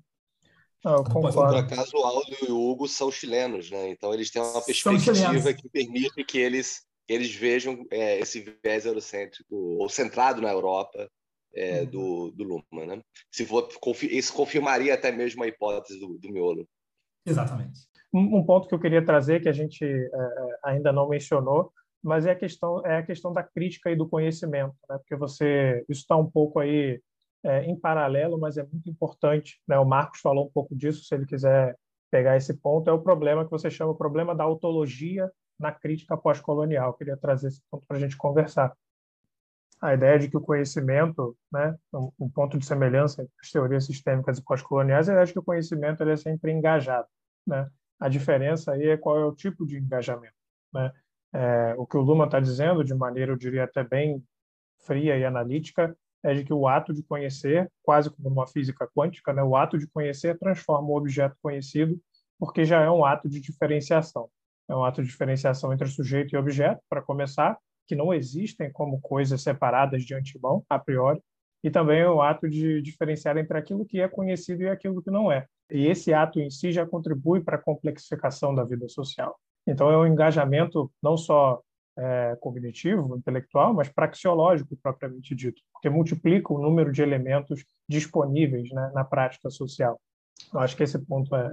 Ah, 0.84 1.02
por 1.02 1.56
acaso, 1.56 1.96
o 1.96 2.04
Aldo 2.04 2.36
e 2.46 2.52
o 2.52 2.70
Hugo 2.70 2.86
são 2.86 3.10
chilenos, 3.10 3.70
né? 3.70 3.88
então 3.88 4.12
eles 4.12 4.30
têm 4.30 4.42
uma 4.42 4.60
perspectiva 4.60 5.54
que 5.54 5.70
permite 5.70 6.22
que 6.22 6.36
eles, 6.36 6.82
eles 7.08 7.34
vejam 7.34 7.86
é, 7.90 8.20
esse 8.20 8.40
viés 8.62 8.84
eurocêntrico, 8.84 9.56
ou 9.56 9.88
centrado 9.88 10.42
na 10.42 10.50
Europa, 10.50 11.10
é, 11.54 11.80
uhum. 11.80 11.86
do, 11.86 12.30
do 12.32 12.44
Luhmann. 12.44 12.86
Né? 12.86 13.02
Se 13.32 13.46
for, 13.46 13.70
isso 14.02 14.34
confirmaria 14.34 14.92
até 14.92 15.10
mesmo 15.10 15.42
a 15.42 15.48
hipótese 15.48 15.98
do, 15.98 16.18
do 16.18 16.30
miolo. 16.30 16.68
Exatamente. 17.24 17.80
Um, 18.12 18.42
ponto 18.42 18.66
que 18.66 18.74
eu 18.74 18.80
queria 18.80 19.04
trazer, 19.04 19.40
que 19.40 19.48
a 19.48 19.52
gente 19.52 19.84
é, 19.84 20.58
ainda 20.64 20.92
não 20.92 21.08
mencionou, 21.08 21.70
mas 22.02 22.24
é 22.26 22.30
a 22.30 22.36
questão 22.36 22.84
é 22.86 22.98
a 22.98 23.02
questão 23.02 23.32
da 23.32 23.42
crítica 23.42 23.90
e 23.90 23.96
do 23.96 24.08
conhecimento, 24.08 24.74
né? 24.88 24.96
Porque 24.98 25.16
você 25.16 25.84
está 25.88 26.16
um 26.16 26.30
pouco 26.30 26.58
aí 26.58 27.00
é, 27.44 27.64
em 27.64 27.78
paralelo, 27.78 28.38
mas 28.38 28.56
é 28.56 28.62
muito 28.62 28.88
importante. 28.88 29.60
Né? 29.66 29.78
O 29.78 29.84
Marcos 29.84 30.20
falou 30.20 30.46
um 30.46 30.50
pouco 30.50 30.74
disso, 30.74 31.04
se 31.04 31.14
ele 31.14 31.26
quiser 31.26 31.76
pegar 32.10 32.36
esse 32.36 32.54
ponto, 32.54 32.88
é 32.88 32.92
o 32.92 33.02
problema 33.02 33.44
que 33.44 33.50
você 33.50 33.70
chama 33.70 33.92
o 33.92 33.96
problema 33.96 34.34
da 34.34 34.44
autologia 34.44 35.30
na 35.58 35.72
crítica 35.72 36.16
pós-colonial. 36.16 36.94
Queria 36.94 37.16
trazer 37.16 37.48
esse 37.48 37.62
ponto 37.70 37.86
para 37.86 37.96
a 37.96 38.00
gente 38.00 38.16
conversar. 38.16 38.72
A 39.80 39.94
ideia 39.94 40.18
de 40.18 40.28
que 40.28 40.36
o 40.36 40.40
conhecimento, 40.40 41.36
né, 41.52 41.76
um 42.18 42.28
ponto 42.28 42.58
de 42.58 42.66
semelhança 42.66 43.22
entre 43.22 43.34
as 43.40 43.50
teorias 43.50 43.86
sistêmicas 43.86 44.38
e 44.38 44.42
pós-coloniais, 44.42 45.08
é 45.08 45.12
a 45.12 45.14
ideia 45.14 45.26
de 45.26 45.32
que 45.32 45.38
o 45.38 45.44
conhecimento 45.44 46.02
ele 46.02 46.12
é 46.12 46.16
sempre 46.16 46.50
engajado. 46.50 47.06
Né? 47.46 47.68
A 47.98 48.08
diferença 48.08 48.72
aí 48.72 48.88
é 48.88 48.96
qual 48.96 49.18
é 49.18 49.24
o 49.24 49.34
tipo 49.34 49.66
de 49.66 49.78
engajamento. 49.78 50.34
Né? 50.72 50.92
É, 51.32 51.74
o 51.76 51.86
que 51.86 51.96
o 51.96 52.00
Luma 52.00 52.24
está 52.24 52.40
dizendo, 52.40 52.84
de 52.84 52.94
maneira, 52.94 53.32
eu 53.32 53.36
diria 53.36 53.64
até 53.64 53.84
bem 53.84 54.22
fria 54.86 55.16
e 55.16 55.24
analítica, 55.24 55.96
é 56.22 56.34
de 56.34 56.44
que 56.44 56.52
o 56.52 56.66
ato 56.66 56.92
de 56.92 57.02
conhecer, 57.02 57.70
quase 57.82 58.10
como 58.10 58.28
uma 58.28 58.46
física 58.46 58.88
quântica, 58.94 59.32
né, 59.32 59.42
o 59.42 59.56
ato 59.56 59.78
de 59.78 59.86
conhecer 59.86 60.38
transforma 60.38 60.88
o 60.88 60.96
objeto 60.96 61.36
conhecido, 61.42 62.00
porque 62.38 62.64
já 62.64 62.82
é 62.82 62.90
um 62.90 63.04
ato 63.04 63.28
de 63.28 63.40
diferenciação. 63.40 64.28
É 64.68 64.74
um 64.74 64.84
ato 64.84 65.02
de 65.02 65.08
diferenciação 65.08 65.72
entre 65.72 65.88
sujeito 65.88 66.34
e 66.34 66.36
objeto, 66.36 66.80
para 66.88 67.02
começar, 67.02 67.56
que 67.86 67.96
não 67.96 68.12
existem 68.12 68.70
como 68.70 69.00
coisas 69.00 69.40
separadas 69.42 70.04
de 70.04 70.14
antemão, 70.14 70.64
a 70.68 70.78
priori, 70.78 71.22
e 71.64 71.70
também 71.70 72.00
é 72.00 72.08
o 72.08 72.20
ato 72.20 72.48
de 72.48 72.82
diferenciar 72.82 73.36
entre 73.36 73.56
aquilo 73.56 73.84
que 73.84 74.00
é 74.00 74.08
conhecido 74.08 74.62
e 74.62 74.68
aquilo 74.68 75.02
que 75.02 75.10
não 75.10 75.32
é. 75.32 75.46
E 75.70 75.86
esse 75.86 76.12
ato 76.12 76.40
em 76.40 76.50
si 76.50 76.72
já 76.72 76.86
contribui 76.86 77.40
para 77.40 77.56
a 77.56 77.62
complexificação 77.62 78.54
da 78.54 78.64
vida 78.64 78.88
social. 78.88 79.38
Então, 79.66 79.90
é 79.90 79.96
um 79.96 80.06
engajamento 80.06 80.90
não 81.02 81.16
só 81.16 81.60
é, 81.98 82.36
cognitivo, 82.40 83.16
intelectual, 83.16 83.74
mas 83.74 83.88
praxeológico, 83.88 84.76
propriamente 84.82 85.34
dito, 85.34 85.60
porque 85.72 85.90
multiplica 85.90 86.52
o 86.52 86.60
número 86.60 86.92
de 86.92 87.02
elementos 87.02 87.64
disponíveis 87.88 88.70
né, 88.70 88.90
na 88.94 89.04
prática 89.04 89.50
social. 89.50 90.00
Eu 90.54 90.60
acho 90.60 90.76
que 90.76 90.84
esse 90.84 90.98
ponto 90.98 91.34
é, 91.34 91.40
é, 91.40 91.50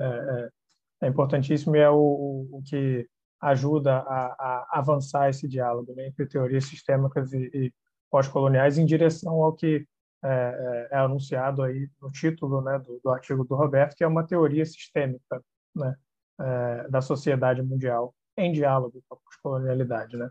é, 1.03 1.07
é 1.07 1.09
importantíssimo 1.09 1.75
e 1.75 1.79
é 1.79 1.89
o, 1.89 2.47
o 2.51 2.61
que 2.63 3.07
ajuda 3.41 3.97
a, 3.97 4.25
a, 4.39 4.79
avançar 4.79 5.29
esse 5.29 5.47
diálogo 5.47 5.93
né, 5.93 6.07
entre 6.07 6.27
teorias 6.27 6.65
sistêmicas 6.65 7.33
e, 7.33 7.49
e 7.53 7.73
pós-coloniais 8.09 8.77
em 8.77 8.85
direção 8.85 9.43
ao 9.43 9.53
que 9.53 9.85
é, 10.25 10.89
é, 10.91 10.95
é, 10.95 10.97
anunciado 10.97 11.61
aí 11.61 11.87
no 12.01 12.11
título 12.11 12.61
né, 12.61 12.79
do, 12.79 12.99
do, 13.03 13.09
artigo 13.11 13.43
do 13.43 13.55
Roberto, 13.55 13.95
que 13.95 14.03
é 14.03 14.07
uma 14.07 14.25
teoria 14.25 14.65
sistêmica, 14.65 15.39
né? 15.75 15.95
é, 16.39 16.89
da 16.89 16.99
sociedade 16.99 17.61
mundial 17.61 18.15
em 18.35 18.51
diálogo 18.51 19.03
com 19.07 19.15
a 19.15 19.17
pós-colonialidade, 19.19 20.17
né? 20.17 20.29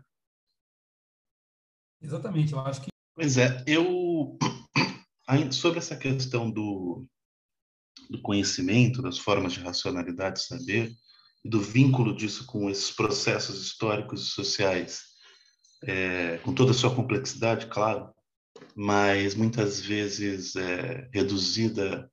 Exatamente, 2.01 2.53
eu 2.53 2.59
acho 2.59 2.81
que. 2.81 2.89
Pois 3.15 3.37
é, 3.37 3.63
eu 3.65 4.37
sobre 5.51 5.79
essa 5.79 5.95
questão 5.95 6.51
do, 6.51 7.07
do 8.09 8.21
conhecimento, 8.21 9.01
das 9.01 9.17
formas 9.17 9.53
de 9.53 9.61
racionalidade 9.61 10.41
saber, 10.41 10.91
e 11.43 11.49
do 11.49 11.61
vínculo 11.61 12.15
disso 12.15 12.45
com 12.45 12.69
esses 12.69 12.91
processos 12.91 13.61
históricos 13.61 14.27
e 14.27 14.31
sociais, 14.31 15.03
é, 15.83 16.37
com 16.39 16.53
toda 16.53 16.71
a 16.71 16.73
sua 16.73 16.93
complexidade, 16.93 17.67
claro, 17.67 18.13
mas 18.75 19.35
muitas 19.35 19.79
vezes 19.79 20.55
é, 20.55 21.09
reduzida 21.13 22.11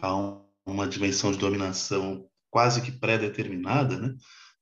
a 0.00 0.14
um, 0.14 0.44
uma 0.64 0.86
dimensão 0.86 1.32
de 1.32 1.38
dominação 1.38 2.28
quase 2.50 2.82
que 2.82 2.92
pré-determinada, 2.92 3.98
né? 3.98 4.14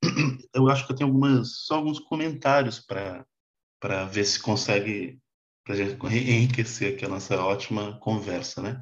Eu 0.54 0.68
acho 0.68 0.86
que 0.86 0.92
eu 0.92 0.96
tenho 0.96 1.10
algumas, 1.10 1.64
só 1.64 1.76
alguns 1.76 1.98
comentários 1.98 2.78
para 2.78 4.04
ver 4.04 4.24
se 4.24 4.40
consegue 4.40 5.18
para 5.64 5.76
enriquecer 6.14 6.94
aqui 6.94 7.04
a 7.04 7.08
nossa 7.08 7.40
ótima 7.42 7.98
conversa, 7.98 8.62
né? 8.62 8.80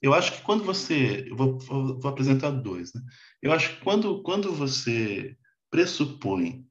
Eu 0.00 0.14
acho 0.14 0.32
que 0.32 0.42
quando 0.42 0.62
você, 0.62 1.26
eu 1.28 1.36
vou, 1.36 1.58
vou 1.58 2.08
apresentar 2.08 2.50
dois, 2.50 2.92
né? 2.94 3.02
Eu 3.42 3.52
acho 3.52 3.74
que 3.74 3.82
quando 3.82 4.22
quando 4.22 4.52
você 4.52 5.36
pressupõe 5.70 6.64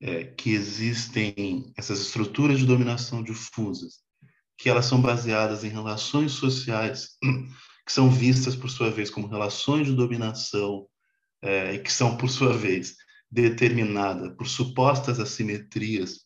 é, 0.00 0.24
que 0.24 0.50
existem 0.50 1.72
essas 1.76 2.00
estruturas 2.00 2.58
de 2.58 2.66
dominação 2.66 3.22
difusas, 3.22 4.03
que 4.56 4.68
elas 4.68 4.86
são 4.86 5.00
baseadas 5.00 5.64
em 5.64 5.68
relações 5.68 6.32
sociais 6.32 7.10
que 7.86 7.92
são 7.92 8.10
vistas 8.10 8.56
por 8.56 8.70
sua 8.70 8.90
vez 8.90 9.10
como 9.10 9.26
relações 9.26 9.86
de 9.86 9.94
dominação 9.94 10.86
é, 11.42 11.78
que 11.78 11.92
são 11.92 12.16
por 12.16 12.30
sua 12.30 12.56
vez 12.56 12.96
determinadas 13.30 14.34
por 14.36 14.46
supostas 14.46 15.18
assimetrias 15.18 16.20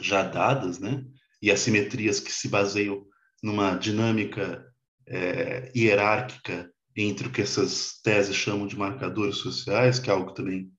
já 0.00 0.22
dadas, 0.22 0.78
né? 0.78 1.04
E 1.40 1.50
assimetrias 1.50 2.18
que 2.18 2.32
se 2.32 2.48
baseiam 2.48 3.04
numa 3.42 3.76
dinâmica 3.76 4.66
é, 5.06 5.70
hierárquica 5.76 6.72
entre 6.96 7.28
o 7.28 7.30
que 7.30 7.42
essas 7.42 8.00
teses 8.02 8.34
chamam 8.34 8.66
de 8.66 8.76
marcadores 8.76 9.36
sociais, 9.36 9.98
que 9.98 10.08
é 10.08 10.12
algo 10.12 10.32
também 10.32 10.72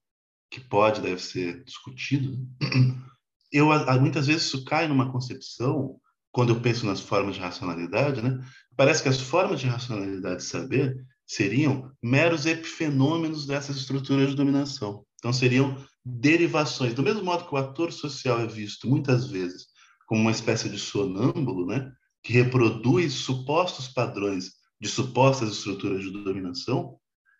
que 0.49 0.59
pode, 0.59 1.01
deve 1.01 1.21
ser 1.21 1.63
discutido. 1.63 2.31
Né? 2.31 2.47
Eu 3.51 3.67
muitas 4.01 4.27
vezes 4.27 4.43
isso 4.43 4.65
cai 4.65 4.87
numa 4.87 5.11
concepção, 5.11 5.99
quando 6.35 6.49
eu 6.49 6.59
penso 6.59 6.85
nas 6.85 6.99
formas 6.99 7.35
de 7.35 7.41
racionalidade, 7.41 8.21
né? 8.21 8.45
Parece 8.75 9.01
que 9.01 9.07
as 9.07 9.21
formas 9.21 9.57
de 9.61 9.67
racionalidade 9.67 10.41
de 10.41 10.43
saber 10.43 10.93
seriam 11.25 11.89
meros 12.03 12.45
epifenômenos 12.45 13.47
dessas 13.47 13.77
estruturas 13.77 14.31
de 14.31 14.35
dominação. 14.35 15.05
Então 15.17 15.31
seriam 15.31 15.81
derivações, 16.03 16.93
do 16.93 17.01
mesmo 17.01 17.23
modo 17.23 17.47
que 17.47 17.55
o 17.55 17.57
ator 17.57 17.89
social 17.93 18.41
é 18.41 18.45
visto 18.45 18.85
muitas 18.85 19.27
vezes 19.27 19.67
como 20.05 20.19
uma 20.19 20.31
espécie 20.31 20.67
de 20.67 20.77
sonâmbulo, 20.77 21.67
né? 21.67 21.89
que 22.21 22.33
reproduz 22.33 23.13
supostos 23.13 23.87
padrões 23.87 24.51
de 24.81 24.89
supostas 24.89 25.53
estruturas 25.53 26.03
de 26.03 26.11
dominação 26.11 26.97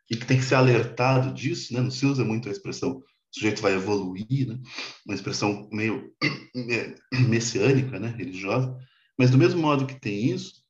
e 0.10 0.16
que 0.16 0.26
tem 0.26 0.38
que 0.38 0.46
ser 0.46 0.56
alertado 0.56 1.34
disso, 1.34 1.74
né? 1.74 1.82
Não 1.82 1.92
se 1.92 2.06
usa 2.06 2.24
muito 2.24 2.48
a 2.48 2.52
expressão 2.52 3.04
sujeito 3.36 3.62
vai 3.62 3.74
evoluir, 3.74 4.48
né? 4.48 4.60
Uma 5.06 5.16
expressão 5.16 5.68
meio 5.72 6.12
messiânica, 7.30 8.00
né? 8.00 8.14
Religiosa. 8.18 8.76
Mas 9.18 9.30
do 9.30 9.38
mesmo 9.38 9.62
modo 9.62 9.86
que 9.86 10.00
tem 10.00 10.32
isso, 10.32 10.64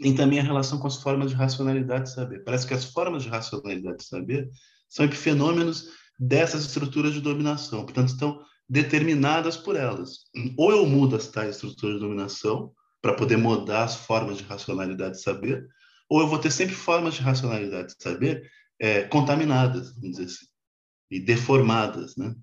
tem 0.00 0.14
também 0.14 0.38
a 0.38 0.42
relação 0.42 0.78
com 0.78 0.86
as 0.86 0.96
formas 0.96 1.30
de 1.30 1.36
racionalidade 1.36 2.04
de 2.04 2.14
saber. 2.14 2.44
Parece 2.44 2.66
que 2.66 2.74
as 2.74 2.84
formas 2.84 3.22
de 3.22 3.28
racionalidade 3.28 3.98
de 3.98 4.04
saber 4.04 4.48
são 4.88 5.04
epifenômenos 5.04 5.88
dessas 6.18 6.64
estruturas 6.64 7.12
de 7.12 7.20
dominação, 7.20 7.84
portanto, 7.84 8.08
estão 8.08 8.40
determinadas 8.68 9.56
por 9.56 9.76
elas. 9.76 10.24
Ou 10.56 10.70
eu 10.70 10.86
mudo 10.86 11.16
as 11.16 11.28
tais 11.28 11.56
estruturas 11.56 11.96
de 11.96 12.00
dominação, 12.00 12.72
para 13.02 13.14
poder 13.14 13.36
mudar 13.36 13.84
as 13.84 13.96
formas 13.96 14.38
de 14.38 14.44
racionalidade 14.44 15.16
de 15.16 15.22
saber, 15.22 15.66
ou 16.08 16.20
eu 16.20 16.26
vou 16.26 16.38
ter 16.38 16.50
sempre 16.50 16.74
formas 16.74 17.14
de 17.14 17.22
racionalidade 17.22 17.94
de 17.96 18.02
saber 18.02 18.50
é, 18.78 19.02
contaminadas, 19.02 19.94
vamos 19.94 20.10
dizer 20.12 20.24
assim, 20.24 20.46
e 21.10 21.18
deformadas, 21.18 22.16
né? 22.16 22.34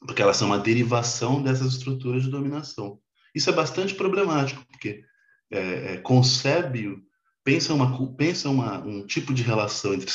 Porque 0.00 0.20
elas 0.20 0.36
são 0.36 0.48
uma 0.48 0.58
derivação 0.58 1.42
dessas 1.42 1.74
estruturas 1.74 2.22
de 2.22 2.30
dominação. 2.30 2.98
Isso 3.34 3.48
é 3.48 3.52
bastante 3.52 3.94
problemático, 3.94 4.64
porque 4.66 5.04
é, 5.50 5.94
é, 5.94 5.96
concebe, 5.98 6.96
pensa, 7.42 7.72
uma, 7.72 8.16
pensa 8.16 8.48
uma, 8.48 8.78
um 8.84 9.06
tipo 9.06 9.32
de 9.32 9.42
relação 9.42 9.94
entre 9.94 10.10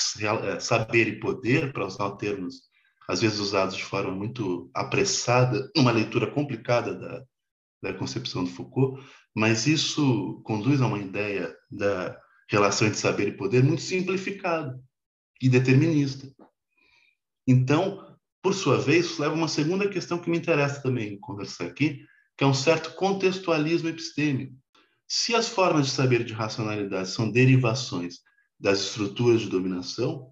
é, 0.46 0.60
saber 0.60 1.08
e 1.08 1.20
poder, 1.20 1.74
para 1.74 1.86
usar 1.86 2.12
termos 2.12 2.70
às 3.08 3.22
vezes 3.22 3.40
usados 3.40 3.76
de 3.76 3.84
forma 3.84 4.12
muito 4.12 4.70
apressada, 4.72 5.68
uma 5.76 5.92
leitura 5.92 6.30
complicada 6.30 6.94
da, 6.94 7.24
da 7.82 7.94
concepção 7.94 8.44
do 8.44 8.52
Foucault, 8.52 9.04
mas 9.36 9.66
isso 9.66 10.42
conduz 10.44 10.80
a 10.80 10.86
uma 10.86 11.00
ideia 11.00 11.56
da 11.72 12.16
relação 12.48 12.88
entre 12.88 13.00
saber 13.00 13.28
e 13.30 13.38
poder 13.38 13.64
muito 13.64 13.82
simplificada 13.82 14.80
e 15.42 15.50
determinista. 15.50 16.28
Então, 17.52 18.06
por 18.44 18.54
sua 18.54 18.78
vez, 18.78 19.08
isso 19.08 19.20
leva 19.24 19.34
a 19.34 19.38
uma 19.38 19.48
segunda 19.48 19.90
questão 19.90 20.20
que 20.20 20.30
me 20.30 20.38
interessa 20.38 20.84
também 20.84 21.20
conversar 21.20 21.66
aqui, 21.66 22.06
que 22.38 22.44
é 22.44 22.48
um 22.48 22.54
certo 22.54 22.94
contextualismo 22.94 23.90
epistêmico. 23.90 24.54
Se 25.08 25.34
as 25.34 25.50
formas 25.50 25.88
de 25.88 25.94
saber 25.94 26.24
de 26.24 26.32
racionalidade 26.32 27.10
são 27.10 27.32
derivações 27.32 28.18
das 28.60 28.82
estruturas 28.82 29.42
de 29.42 29.50
dominação, 29.50 30.30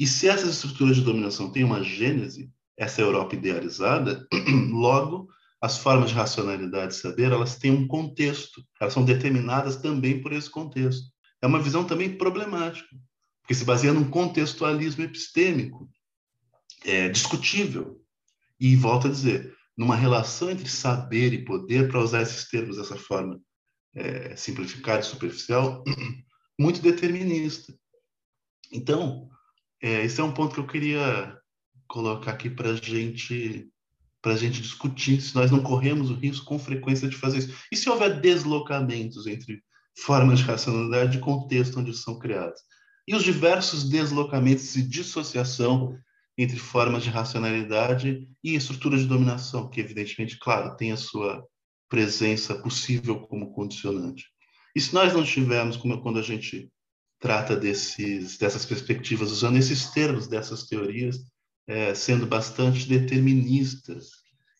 e 0.00 0.06
se 0.06 0.26
essas 0.26 0.54
estruturas 0.54 0.96
de 0.96 1.02
dominação 1.02 1.52
têm 1.52 1.64
uma 1.64 1.82
gênese, 1.82 2.50
essa 2.78 3.02
Europa 3.02 3.34
idealizada, 3.34 4.26
logo 4.72 5.28
as 5.60 5.76
formas 5.76 6.08
de 6.08 6.14
racionalidade 6.14 6.94
e 6.94 6.96
saber, 6.96 7.30
elas 7.30 7.58
têm 7.58 7.72
um 7.72 7.86
contexto, 7.86 8.64
elas 8.80 8.94
são 8.94 9.04
determinadas 9.04 9.76
também 9.76 10.22
por 10.22 10.32
esse 10.32 10.48
contexto. 10.48 11.04
É 11.42 11.46
uma 11.46 11.60
visão 11.60 11.84
também 11.84 12.16
problemática, 12.16 12.88
porque 13.42 13.54
se 13.54 13.66
baseia 13.66 13.92
num 13.92 14.08
contextualismo 14.08 15.04
epistêmico, 15.04 15.90
é, 16.84 17.08
discutível. 17.08 18.00
E 18.60 18.76
volto 18.76 19.08
a 19.08 19.10
dizer, 19.10 19.54
numa 19.76 19.96
relação 19.96 20.50
entre 20.50 20.68
saber 20.68 21.32
e 21.32 21.44
poder, 21.44 21.88
para 21.88 22.00
usar 22.00 22.22
esses 22.22 22.48
termos 22.48 22.76
dessa 22.76 22.96
forma 22.96 23.40
é, 23.94 24.36
simplificada 24.36 25.00
e 25.00 25.04
superficial, 25.04 25.82
muito 26.58 26.80
determinista. 26.80 27.74
Então, 28.72 29.28
é, 29.82 30.04
esse 30.04 30.20
é 30.20 30.24
um 30.24 30.32
ponto 30.32 30.54
que 30.54 30.60
eu 30.60 30.66
queria 30.66 31.38
colocar 31.86 32.32
aqui 32.32 32.48
para 32.48 32.74
gente 32.74 33.70
a 34.24 34.36
gente 34.36 34.62
discutir 34.62 35.20
se 35.20 35.34
nós 35.34 35.50
não 35.50 35.62
corremos 35.62 36.10
o 36.10 36.14
risco 36.14 36.46
com 36.46 36.58
frequência 36.58 37.06
de 37.06 37.14
fazer 37.14 37.38
isso. 37.38 37.54
E 37.70 37.76
se 37.76 37.90
houver 37.90 38.22
deslocamentos 38.22 39.26
entre 39.26 39.62
formas 39.98 40.38
de 40.38 40.46
racionalidade 40.46 41.18
e 41.18 41.20
contexto 41.20 41.78
onde 41.78 41.92
são 41.92 42.18
criadas? 42.18 42.58
E 43.06 43.14
os 43.14 43.22
diversos 43.22 43.86
deslocamentos 43.86 44.74
e 44.76 44.82
dissociação 44.82 45.94
entre 46.36 46.58
formas 46.58 47.02
de 47.02 47.10
racionalidade 47.10 48.28
e 48.42 48.54
estruturas 48.54 49.00
de 49.00 49.06
dominação, 49.06 49.68
que 49.68 49.80
evidentemente, 49.80 50.38
claro, 50.38 50.76
tem 50.76 50.92
a 50.92 50.96
sua 50.96 51.44
presença 51.88 52.54
possível 52.56 53.20
como 53.20 53.52
condicionante. 53.52 54.26
E 54.74 54.80
se 54.80 54.92
nós 54.92 55.12
não 55.12 55.22
tivermos, 55.22 55.76
como 55.76 56.02
quando 56.02 56.18
a 56.18 56.22
gente 56.22 56.68
trata 57.20 57.56
desses, 57.56 58.36
dessas 58.36 58.66
perspectivas, 58.66 59.30
usando 59.30 59.56
esses 59.56 59.90
termos 59.90 60.26
dessas 60.26 60.64
teorias, 60.64 61.18
é, 61.66 61.94
sendo 61.94 62.26
bastante 62.26 62.88
deterministas 62.88 64.08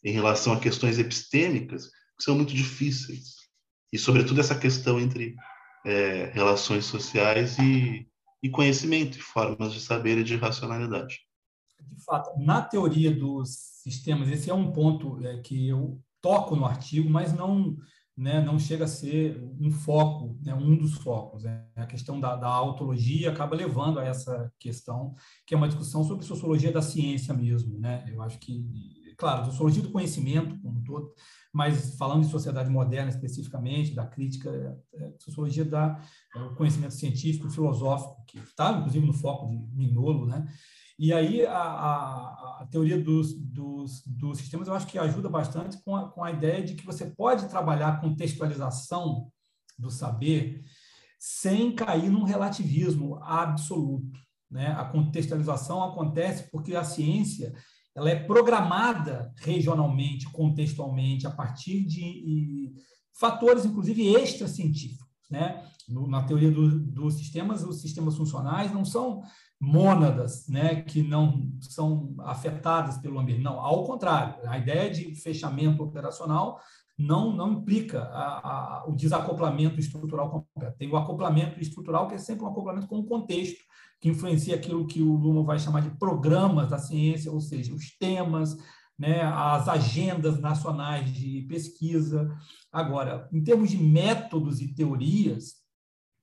em 0.02 0.12
relação 0.12 0.52
a 0.52 0.60
questões 0.60 0.98
epistêmicas 0.98 1.86
que 2.16 2.24
são 2.24 2.36
muito 2.36 2.54
difíceis. 2.54 3.34
E, 3.92 3.98
sobretudo, 3.98 4.40
essa 4.40 4.54
questão 4.54 5.00
entre 5.00 5.34
é, 5.84 6.30
relações 6.32 6.84
sociais 6.86 7.58
e, 7.58 8.06
e 8.42 8.48
conhecimento, 8.48 9.18
e 9.18 9.20
formas 9.20 9.72
de 9.72 9.80
saber 9.80 10.18
e 10.18 10.24
de 10.24 10.36
racionalidade. 10.36 11.18
De 11.92 12.04
fato, 12.04 12.38
na 12.38 12.62
teoria 12.62 13.14
dos 13.14 13.50
sistemas, 13.82 14.28
esse 14.28 14.50
é 14.50 14.54
um 14.54 14.72
ponto 14.72 15.24
é, 15.24 15.38
que 15.38 15.68
eu 15.68 16.00
toco 16.20 16.56
no 16.56 16.64
artigo, 16.64 17.08
mas 17.08 17.32
não 17.32 17.76
né, 18.16 18.40
não 18.40 18.58
chega 18.58 18.84
a 18.84 18.88
ser 18.88 19.42
um 19.60 19.70
foco, 19.70 20.38
né, 20.40 20.54
um 20.54 20.76
dos 20.76 20.94
focos. 20.94 21.42
Né? 21.42 21.64
A 21.74 21.86
questão 21.86 22.20
da, 22.20 22.36
da 22.36 22.48
autologia 22.48 23.30
acaba 23.30 23.56
levando 23.56 23.98
a 23.98 24.04
essa 24.04 24.52
questão, 24.58 25.14
que 25.46 25.54
é 25.54 25.56
uma 25.56 25.68
discussão 25.68 26.04
sobre 26.04 26.24
sociologia 26.24 26.70
da 26.70 26.80
ciência 26.80 27.34
mesmo. 27.34 27.78
Né? 27.78 28.04
Eu 28.08 28.22
acho 28.22 28.38
que, 28.38 28.64
claro, 29.18 29.46
sociologia 29.46 29.82
do 29.82 29.90
conhecimento 29.90 30.56
como 30.60 30.78
um 30.78 30.84
todo, 30.84 31.12
mas 31.52 31.96
falando 31.96 32.24
de 32.24 32.30
sociedade 32.30 32.70
moderna 32.70 33.10
especificamente, 33.10 33.94
da 33.94 34.06
crítica, 34.06 34.48
é, 34.94 35.04
é 35.04 35.12
sociologia 35.18 35.64
da 35.64 36.00
é, 36.36 36.48
conhecimento 36.56 36.94
científico, 36.94 37.50
filosófico, 37.50 38.24
que 38.26 38.38
está, 38.38 38.72
inclusive, 38.72 39.04
no 39.04 39.12
foco 39.12 39.48
de 39.48 39.56
Mignolo, 39.74 40.26
né? 40.26 40.46
E 40.98 41.12
aí 41.12 41.44
a, 41.44 41.58
a, 41.58 42.58
a 42.62 42.68
teoria 42.70 43.00
dos, 43.00 43.34
dos, 43.34 44.02
dos, 44.06 44.38
sistemas 44.38 44.68
eu 44.68 44.74
acho 44.74 44.86
que 44.86 44.98
ajuda 44.98 45.28
bastante 45.28 45.82
com 45.82 45.96
a, 45.96 46.08
com 46.08 46.22
a 46.22 46.30
ideia 46.30 46.62
de 46.62 46.74
que 46.74 46.86
você 46.86 47.06
pode 47.06 47.48
trabalhar 47.48 47.88
a 47.88 47.96
contextualização 47.96 49.28
do 49.76 49.90
saber 49.90 50.62
sem 51.18 51.74
cair 51.74 52.10
num 52.10 52.22
relativismo 52.22 53.18
absoluto. 53.22 54.18
Né? 54.50 54.68
A 54.68 54.84
contextualização 54.84 55.82
acontece 55.82 56.48
porque 56.50 56.76
a 56.76 56.84
ciência 56.84 57.52
ela 57.94 58.10
é 58.10 58.16
programada 58.16 59.32
regionalmente, 59.38 60.30
contextualmente, 60.30 61.26
a 61.26 61.30
partir 61.30 61.84
de 61.84 62.74
fatores, 63.18 63.64
inclusive, 63.64 64.14
extracientíficos. 64.14 65.03
Né? 65.30 65.64
No, 65.88 66.06
na 66.06 66.22
teoria 66.22 66.50
do, 66.50 66.78
dos 66.78 67.14
sistemas, 67.14 67.62
os 67.62 67.80
sistemas 67.80 68.16
funcionais 68.16 68.72
não 68.72 68.84
são 68.84 69.22
mônadas, 69.60 70.46
né, 70.48 70.82
que 70.82 71.02
não 71.02 71.50
são 71.60 72.14
afetadas 72.20 72.98
pelo 72.98 73.18
ambiente. 73.18 73.42
Não, 73.42 73.58
ao 73.60 73.84
contrário, 73.84 74.36
a 74.46 74.58
ideia 74.58 74.90
de 74.90 75.14
fechamento 75.14 75.82
operacional 75.82 76.60
não, 76.98 77.34
não 77.34 77.52
implica 77.52 78.02
a, 78.02 78.82
a, 78.82 78.84
o 78.86 78.92
desacoplamento 78.94 79.80
estrutural 79.80 80.30
completo. 80.30 80.78
Tem 80.78 80.88
o 80.88 80.96
acoplamento 80.96 81.60
estrutural, 81.60 82.06
que 82.08 82.14
é 82.14 82.18
sempre 82.18 82.44
um 82.44 82.48
acoplamento 82.48 82.86
com 82.86 82.98
o 82.98 83.06
contexto, 83.06 83.62
que 84.00 84.08
influencia 84.08 84.54
aquilo 84.54 84.86
que 84.86 85.02
o 85.02 85.14
Lumo 85.16 85.44
vai 85.44 85.58
chamar 85.58 85.80
de 85.80 85.90
programas 85.98 86.68
da 86.68 86.78
ciência, 86.78 87.32
ou 87.32 87.40
seja, 87.40 87.74
os 87.74 87.96
temas, 87.96 88.56
né, 88.98 89.22
as 89.22 89.68
agendas 89.68 90.40
nacionais 90.40 91.12
de 91.12 91.42
pesquisa. 91.42 92.30
Agora, 92.72 93.28
em 93.32 93.42
termos 93.42 93.70
de 93.70 93.76
métodos 93.76 94.60
e 94.60 94.74
teorias, 94.74 95.64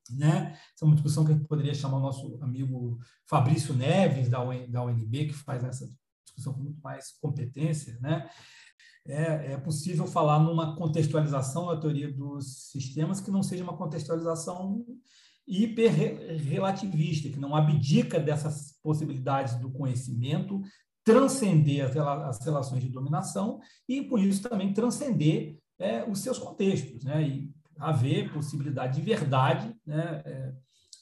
né, 0.10 0.58
essa 0.74 0.84
é 0.84 0.86
uma 0.86 0.96
discussão 0.96 1.26
que 1.26 1.36
poderia 1.48 1.74
chamar 1.74 1.98
o 1.98 2.02
nosso 2.02 2.38
amigo 2.42 3.00
Fabrício 3.30 3.74
Neves, 3.74 4.30
da, 4.30 4.40
da 4.68 4.84
UNB, 4.84 5.28
que 5.28 5.34
faz 5.34 5.64
essa 5.64 5.88
discussão 6.26 6.54
com 6.54 6.64
muito 6.64 6.82
mais 6.82 7.12
competência, 7.22 7.98
né? 8.02 8.30
É, 9.04 9.54
é, 9.54 9.58
possível 9.58 10.06
falar 10.06 10.38
numa 10.38 10.76
contextualização 10.76 11.66
da 11.66 11.78
teoria 11.78 12.12
dos 12.14 12.70
sistemas 12.70 13.20
que 13.20 13.32
não 13.32 13.42
seja 13.42 13.64
uma 13.64 13.76
contextualização 13.76 14.86
hiperrelativista, 15.48 17.30
que 17.30 17.40
não 17.40 17.56
abdica 17.56 18.20
dessas 18.20 18.80
possibilidades 18.84 19.56
do 19.56 19.72
conhecimento, 19.72 20.62
transcender 21.04 21.86
as 22.26 22.40
relações 22.46 22.84
de 22.84 22.90
dominação 22.90 23.60
e, 23.88 24.02
por 24.04 24.20
isso, 24.20 24.48
também 24.48 24.74
transcender 24.74 25.58
é, 25.80 26.04
os 26.04 26.20
seus 26.20 26.38
contextos, 26.38 27.04
né? 27.04 27.24
e 27.24 27.52
haver 27.78 28.32
possibilidade 28.32 29.00
de 29.00 29.02
verdade 29.02 29.76
né? 29.86 30.22
É, 30.26 30.54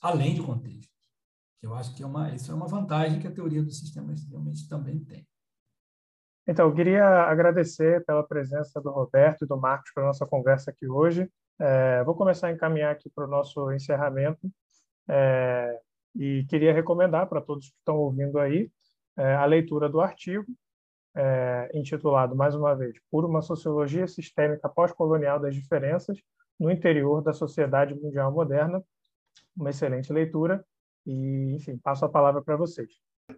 além 0.01 0.33
de 0.33 0.41
contexto. 0.41 0.89
Eu 1.61 1.73
acho 1.73 1.93
que 1.93 2.01
é 2.01 2.05
uma, 2.05 2.33
isso 2.33 2.51
é 2.51 2.55
uma 2.55 2.67
vantagem 2.67 3.19
que 3.19 3.27
a 3.27 3.31
teoria 3.31 3.61
dos 3.61 3.79
sistemas 3.79 4.25
realmente 4.29 4.67
também 4.69 5.03
tem. 5.03 5.27
Então, 6.47 6.67
eu 6.67 6.73
queria 6.73 7.05
agradecer 7.05 8.03
pela 8.05 8.23
presença 8.23 8.81
do 8.81 8.89
Roberto 8.89 9.43
e 9.43 9.47
do 9.47 9.57
Marcos 9.57 9.91
para 9.93 10.03
a 10.03 10.07
nossa 10.07 10.25
conversa 10.25 10.71
aqui 10.71 10.87
hoje. 10.87 11.29
É, 11.59 12.03
vou 12.05 12.15
começar 12.15 12.47
a 12.47 12.51
encaminhar 12.51 12.93
aqui 12.93 13.09
para 13.09 13.25
o 13.25 13.29
nosso 13.29 13.71
encerramento 13.73 14.49
é, 15.07 15.79
e 16.15 16.45
queria 16.45 16.73
recomendar 16.73 17.27
para 17.27 17.41
todos 17.41 17.69
que 17.69 17.77
estão 17.77 17.97
ouvindo 17.97 18.39
aí 18.39 18.71
é, 19.19 19.35
a 19.35 19.45
leitura 19.45 19.89
do 19.89 19.99
artigo 19.99 20.45
é, 21.15 21.69
intitulado, 21.73 22.35
mais 22.35 22.55
uma 22.55 22.73
vez, 22.73 22.97
Por 23.11 23.25
uma 23.25 23.41
Sociologia 23.41 24.07
Sistêmica 24.07 24.69
Pós-Colonial 24.69 25.39
das 25.39 25.53
Diferenças 25.53 26.17
no 26.59 26.71
Interior 26.71 27.21
da 27.21 27.33
Sociedade 27.33 27.93
Mundial 27.93 28.31
Moderna. 28.31 28.81
Uma 29.55 29.71
excelente 29.71 30.11
leitura 30.13 30.63
e, 31.05 31.53
enfim, 31.55 31.77
passo 31.77 32.05
a 32.05 32.09
palavra 32.09 32.41
para 32.41 32.55
vocês. 32.55 32.89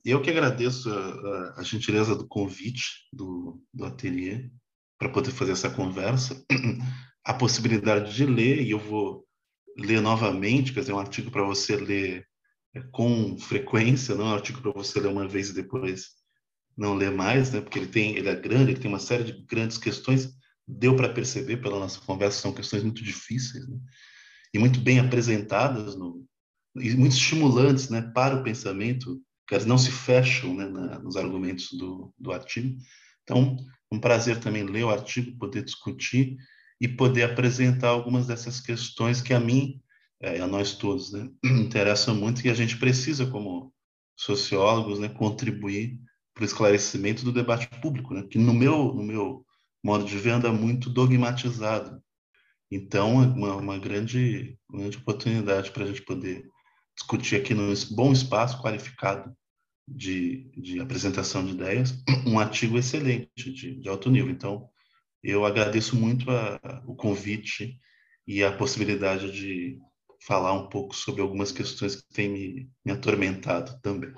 Eu 0.06 0.22
que 0.22 0.30
agradeço 0.30 0.90
a, 0.90 1.60
a 1.60 1.64
gentileza 1.64 2.16
do 2.16 2.28
convite 2.28 3.08
do, 3.12 3.62
do 3.74 3.86
ateliê 3.86 4.50
para 4.98 5.10
poder 5.10 5.32
fazer 5.32 5.54
essa 5.54 5.70
conversa 5.70 6.46
a 7.26 7.34
possibilidade 7.34 8.14
de 8.14 8.26
ler, 8.26 8.62
e 8.62 8.72
eu 8.72 8.80
vou 8.80 9.26
ler 9.78 10.02
novamente, 10.02 10.74
quer 10.74 10.82
dizer, 10.82 10.94
um 10.94 11.00
artigo 11.00 11.32
para 11.32 11.44
você 11.44 11.76
ler 11.76 12.26
com 12.92 13.38
frequência, 13.38 14.16
não 14.16 14.26
é 14.26 14.30
um 14.30 14.34
artigo 14.34 14.62
para 14.62 14.72
você 14.72 15.00
ler 15.00 15.10
uma 15.10 15.28
vez 15.28 15.50
e 15.50 15.54
depois 15.54 16.12
não 16.78 16.94
ler 16.94 17.12
mais, 17.12 17.52
né? 17.52 17.62
porque 17.62 17.80
ele 17.80 17.88
tem, 17.88 18.16
ele 18.16 18.30
é 18.30 18.36
grande, 18.36 18.72
ele 18.72 18.80
tem 18.80 18.90
uma 18.90 19.00
série 19.00 19.24
de 19.24 19.46
grandes 19.46 19.78
questões, 19.78 20.34
deu 20.68 20.96
para 20.96 21.10
perceber 21.10 21.58
pela 21.58 21.80
nossa 21.80 22.00
conversa, 22.00 22.40
são 22.40 22.54
questões 22.54 22.84
muito 22.84 23.04
difíceis, 23.04 23.68
né? 23.68 23.78
e 24.54 24.60
muito 24.60 24.80
bem 24.80 25.00
apresentadas, 25.00 25.96
no, 25.96 26.26
e 26.76 26.96
muito 26.96 27.14
estimulantes 27.14 27.90
né, 27.90 28.02
para 28.14 28.36
o 28.36 28.44
pensamento, 28.44 29.22
que 29.48 29.54
elas 29.54 29.66
não 29.66 29.78
se 29.78 29.92
fecham 29.92 30.56
né, 30.56 30.66
na, 30.66 31.00
nos 31.00 31.18
argumentos 31.18 31.74
do, 31.74 32.14
do 32.18 32.32
artigo. 32.32 32.78
Então, 33.24 33.58
um 33.92 34.00
prazer 34.00 34.40
também 34.40 34.64
ler 34.64 34.86
o 34.86 34.90
artigo, 34.90 35.38
poder 35.38 35.64
discutir, 35.64 36.38
e 36.82 36.88
poder 36.88 37.24
apresentar 37.24 37.90
algumas 37.90 38.26
dessas 38.26 38.60
questões 38.60 39.22
que 39.22 39.36
a 39.36 39.40
mim, 39.40 39.80
é, 40.22 40.40
a 40.40 40.48
nós 40.48 40.74
todos, 40.76 41.12
né, 41.12 41.30
interessam 41.44 42.16
muito 42.16 42.46
e 42.46 42.50
a 42.50 42.54
gente 42.54 42.78
precisa, 42.78 43.26
como 43.26 43.74
sociólogos, 44.16 45.00
né, 45.00 45.10
contribuir 45.10 46.00
para 46.34 46.44
o 46.44 46.46
esclarecimento 46.46 47.26
do 47.26 47.32
debate 47.32 47.68
público, 47.82 48.14
né, 48.14 48.24
que 48.30 48.38
no 48.38 48.54
meu, 48.54 48.94
no 48.94 49.04
meu 49.04 49.46
modo 49.84 50.06
de 50.06 50.18
ver 50.18 50.32
anda 50.32 50.52
muito 50.52 50.90
dogmatizado. 50.90 52.02
Então, 52.70 53.22
é 53.22 53.28
uma, 53.28 53.56
uma 53.56 53.78
grande, 53.78 54.58
grande 54.70 54.98
oportunidade 54.98 55.72
para 55.72 55.84
a 55.84 55.88
gente 55.88 56.04
poder 56.04 56.48
discutir 56.96 57.36
aqui 57.36 57.54
num 57.54 57.74
bom 57.92 58.12
espaço 58.12 58.62
qualificado 58.62 59.36
de, 59.88 60.50
de 60.56 60.80
apresentação 60.80 61.44
de 61.44 61.54
ideias, 61.54 62.02
um 62.26 62.40
artigo 62.40 62.78
excelente, 62.78 63.30
de, 63.38 63.80
de 63.80 63.90
alto 63.90 64.10
nível. 64.10 64.30
Então, 64.30 64.70
eu 65.24 65.46
agradeço 65.46 65.96
muito 65.96 66.30
a, 66.30 66.60
o 66.86 66.96
convite 66.96 67.80
e 68.26 68.44
a 68.44 68.52
possibilidade 68.52 69.32
de 69.32 69.78
falar 70.22 70.54
um 70.54 70.70
pouco 70.70 70.96
sobre 70.96 71.22
algumas 71.22 71.52
questões 71.52 71.96
que 71.96 72.14
têm 72.14 72.30
me, 72.30 72.72
me 72.86 72.92
atormentado 72.92 73.80
também. 73.82 74.14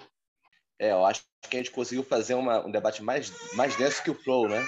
É, 0.80 0.92
eu 0.92 1.06
acho 1.06 1.24
que 1.50 1.56
a 1.56 1.60
gente 1.60 1.72
conseguiu 1.72 2.04
fazer 2.04 2.34
uma, 2.34 2.66
um 2.66 2.72
debate 2.72 3.02
mais, 3.02 3.32
mais 3.54 3.76
denso 3.76 4.04
que 4.04 4.12
o 4.12 4.16
Flow, 4.16 4.50
né? 4.50 4.66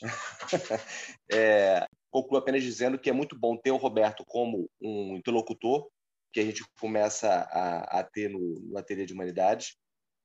é, 1.30 1.86
concluo 2.10 2.38
apenas 2.38 2.62
dizendo 2.62 2.98
que 2.98 3.10
é 3.10 3.12
muito 3.12 3.38
bom 3.38 3.56
ter 3.56 3.70
o 3.70 3.76
Roberto 3.76 4.24
como 4.26 4.68
um 4.80 5.16
interlocutor, 5.16 5.88
que 6.32 6.40
a 6.40 6.44
gente 6.44 6.64
começa 6.80 7.28
a, 7.28 8.00
a 8.00 8.02
ter 8.02 8.28
no, 8.28 8.38
no 8.38 8.78
Ateliê 8.78 9.06
de 9.06 9.12
Humanidades, 9.12 9.76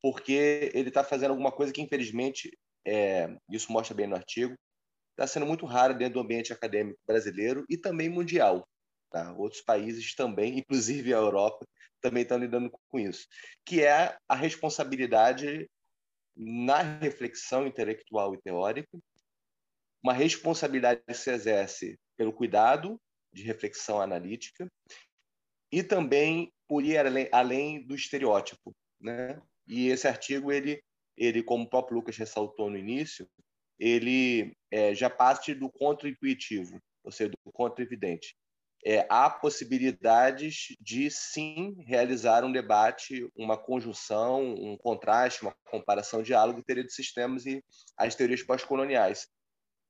porque 0.01 0.71
ele 0.73 0.89
está 0.89 1.03
fazendo 1.03 1.31
alguma 1.31 1.51
coisa 1.51 1.71
que, 1.71 1.81
infelizmente, 1.81 2.49
é, 2.85 3.35
isso 3.51 3.71
mostra 3.71 3.95
bem 3.95 4.07
no 4.07 4.15
artigo, 4.15 4.55
está 5.11 5.27
sendo 5.27 5.45
muito 5.45 5.65
rara 5.65 5.93
dentro 5.93 6.15
do 6.15 6.19
ambiente 6.21 6.53
acadêmico 6.53 6.99
brasileiro 7.05 7.65
e 7.69 7.77
também 7.77 8.09
mundial. 8.09 8.67
Tá? 9.09 9.33
Outros 9.33 9.61
países 9.61 10.13
também, 10.15 10.59
inclusive 10.59 11.13
a 11.13 11.17
Europa, 11.17 11.65
também 12.01 12.23
estão 12.23 12.37
lidando 12.37 12.71
com 12.89 12.99
isso, 12.99 13.27
que 13.65 13.83
é 13.83 14.17
a 14.27 14.35
responsabilidade 14.35 15.69
na 16.35 16.81
reflexão 16.81 17.65
intelectual 17.65 18.35
e 18.35 18.41
teórica, 18.41 18.97
uma 20.03 20.13
responsabilidade 20.13 21.01
que 21.05 21.13
se 21.13 21.31
exerce 21.31 21.97
pelo 22.15 22.31
cuidado 22.31 22.99
de 23.33 23.43
reflexão 23.43 23.99
analítica 23.99 24.71
e 25.71 25.81
também 25.83 26.51
por 26.67 26.83
ir 26.83 26.97
além, 26.97 27.29
além 27.31 27.85
do 27.85 27.95
estereótipo, 27.95 28.75
né? 28.99 29.41
E 29.67 29.87
esse 29.87 30.07
artigo 30.07 30.51
ele 30.51 30.81
ele 31.17 31.41
como 31.41 31.63
o 31.63 31.69
próprio 31.69 31.95
Lucas 31.95 32.15
ressaltou 32.15 32.69
no 32.69 32.77
início, 32.77 33.27
ele 33.79 34.55
é, 34.69 34.93
já 34.93 35.09
parte 35.09 35.53
do 35.53 35.67
contra-intuitivo, 35.67 36.79
ou 37.03 37.11
seja, 37.11 37.31
do 37.43 37.51
contra-evidente. 37.51 38.35
É, 38.89 39.05
há 39.09 39.29
possibilidades 39.29 40.67
de, 40.79 41.11
sim, 41.11 41.75
realizar 41.85 42.45
um 42.45 42.51
debate, 42.53 43.29
uma 43.35 43.57
conjunção, 43.57 44.41
um 44.41 44.77
contraste, 44.77 45.41
uma 45.41 45.53
comparação, 45.65 46.23
diálogo, 46.23 46.63
teoria 46.63 46.85
de 46.85 46.93
sistemas 46.93 47.45
e 47.45 47.61
as 47.97 48.15
teorias 48.15 48.41
pós-coloniais. 48.41 49.27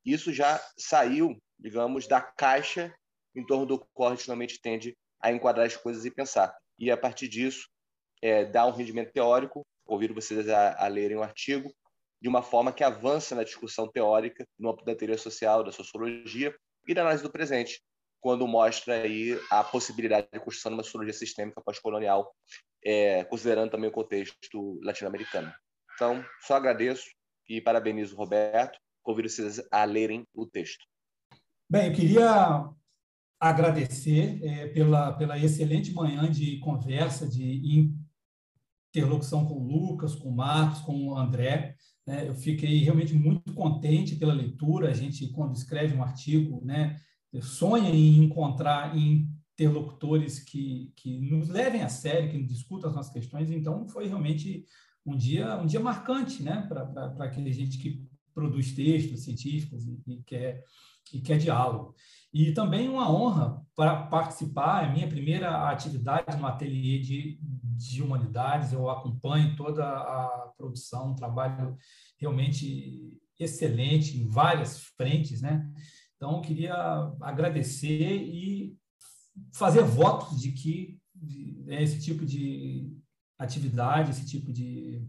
Isso 0.03 0.33
já 0.33 0.59
saiu, 0.75 1.37
digamos, 1.59 2.07
da 2.07 2.19
caixa 2.19 2.91
em 3.35 3.45
torno 3.45 3.67
do 3.67 3.87
qual 3.93 4.09
a 4.09 4.15
gente 4.15 4.27
normalmente 4.27 4.59
tende 4.59 4.97
a 5.21 5.31
enquadrar 5.31 5.67
as 5.67 5.77
coisas 5.77 6.03
e 6.03 6.09
pensar. 6.09 6.51
E, 6.79 6.89
a 6.89 6.97
partir 6.97 7.27
disso, 7.27 7.69
é, 8.19 8.45
dá 8.45 8.65
um 8.65 8.71
rendimento 8.71 9.13
teórico. 9.13 9.63
Convido 9.85 10.15
vocês 10.15 10.49
a, 10.49 10.75
a 10.83 10.87
lerem 10.87 11.17
o 11.17 11.23
artigo 11.23 11.71
de 12.19 12.27
uma 12.27 12.41
forma 12.41 12.73
que 12.73 12.83
avança 12.83 13.35
na 13.35 13.43
discussão 13.43 13.87
teórica 13.87 14.43
no 14.57 14.69
âmbito 14.69 14.85
da 14.85 14.95
teoria 14.95 15.19
social, 15.19 15.63
da 15.63 15.71
sociologia 15.71 16.51
e 16.87 16.95
da 16.95 17.01
análise 17.01 17.21
do 17.21 17.31
presente, 17.31 17.79
quando 18.21 18.47
mostra 18.47 19.01
aí 19.01 19.39
a 19.49 19.63
possibilidade 19.63 20.27
de 20.31 20.39
construção 20.39 20.71
de 20.71 20.77
uma 20.77 20.83
sociologia 20.83 21.13
sistêmica 21.13 21.61
pós-colonial, 21.61 22.33
é, 22.83 23.23
considerando 23.25 23.71
também 23.71 23.89
o 23.89 23.93
contexto 23.93 24.79
latino-americano. 24.83 25.51
Então, 25.95 26.23
só 26.41 26.55
agradeço 26.55 27.05
e 27.49 27.61
parabenizo 27.61 28.15
o 28.15 28.17
Roberto. 28.17 28.79
Convido 29.03 29.29
vocês 29.29 29.61
a 29.71 29.83
lerem 29.83 30.25
o 30.33 30.45
texto. 30.45 30.85
Bem, 31.69 31.87
eu 31.87 31.93
queria 31.93 32.69
agradecer 33.39 34.39
é, 34.43 34.67
pela, 34.67 35.13
pela 35.13 35.37
excelente 35.37 35.93
manhã 35.93 36.29
de 36.29 36.59
conversa, 36.59 37.27
de 37.27 37.91
interlocução 38.89 39.45
com 39.45 39.55
o 39.55 39.67
Lucas, 39.67 40.15
com 40.15 40.29
o 40.29 40.35
Marcos, 40.35 40.79
com 40.81 41.07
o 41.07 41.17
André. 41.17 41.75
Né? 42.05 42.27
Eu 42.27 42.35
fiquei 42.35 42.79
realmente 42.79 43.13
muito 43.13 43.53
contente 43.53 44.15
pela 44.15 44.33
leitura. 44.33 44.89
A 44.89 44.93
gente, 44.93 45.27
quando 45.31 45.55
escreve 45.55 45.95
um 45.95 46.03
artigo, 46.03 46.63
né, 46.65 46.99
sonha 47.41 47.89
em 47.89 48.23
encontrar 48.23 48.95
interlocutores 48.95 50.39
que, 50.39 50.93
que 50.95 51.19
nos 51.19 51.49
levem 51.49 51.81
a 51.81 51.89
sério, 51.89 52.29
que 52.29 52.43
discutam 52.43 52.89
as 52.89 52.95
nossas 52.95 53.13
questões. 53.13 53.49
Então, 53.49 53.87
foi 53.87 54.07
realmente 54.07 54.65
um 55.05 55.15
dia, 55.15 55.57
um 55.57 55.65
dia 55.65 55.79
marcante 55.79 56.43
né, 56.43 56.67
para 56.67 57.13
a 57.17 57.51
gente 57.51 57.77
que 57.77 58.05
produz 58.33 58.73
textos 58.73 59.23
científicos 59.23 59.87
e, 59.87 59.99
e 60.07 60.23
quer 60.23 60.63
e 61.13 61.21
que 61.21 61.33
é 61.33 61.37
diálogo. 61.37 61.95
E 62.33 62.51
também 62.51 62.89
uma 62.89 63.11
honra 63.11 63.61
para 63.75 64.03
participar, 64.03 64.83
é 64.83 64.93
minha 64.93 65.07
primeira 65.07 65.69
atividade 65.69 66.37
no 66.37 66.45
ateliê 66.45 66.99
de, 66.99 67.39
de 67.41 68.03
humanidades, 68.03 68.73
eu 68.73 68.89
acompanho 68.89 69.55
toda 69.55 69.83
a 69.85 70.51
produção, 70.57 71.11
um 71.11 71.15
trabalho 71.15 71.77
realmente 72.19 73.17
excelente 73.39 74.17
em 74.17 74.27
várias 74.27 74.83
frentes, 74.97 75.41
né? 75.41 75.71
Então, 76.17 76.41
queria 76.41 76.73
agradecer 77.21 78.15
e 78.15 78.75
fazer 79.53 79.83
votos 79.83 80.41
de 80.41 80.51
que 80.51 80.99
esse 81.67 82.01
tipo 82.01 82.25
de 82.25 82.91
atividade, 83.37 84.09
esse 84.09 84.25
tipo 84.25 84.51
de 84.51 85.07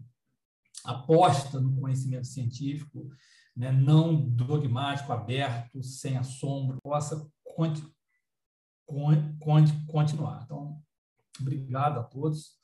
aposta 0.84 1.58
no 1.60 1.80
conhecimento 1.80 2.26
científico, 2.26 3.08
né, 3.56 3.72
não 3.72 4.28
dogmático, 4.28 5.12
aberto, 5.12 5.82
sem 5.82 6.16
assombro, 6.16 6.78
possa 6.82 7.26
conti 7.44 7.82
conti 8.86 9.72
continuar. 9.86 10.42
Então, 10.44 10.80
obrigado 11.40 11.98
a 11.98 12.04
todos. 12.04 12.58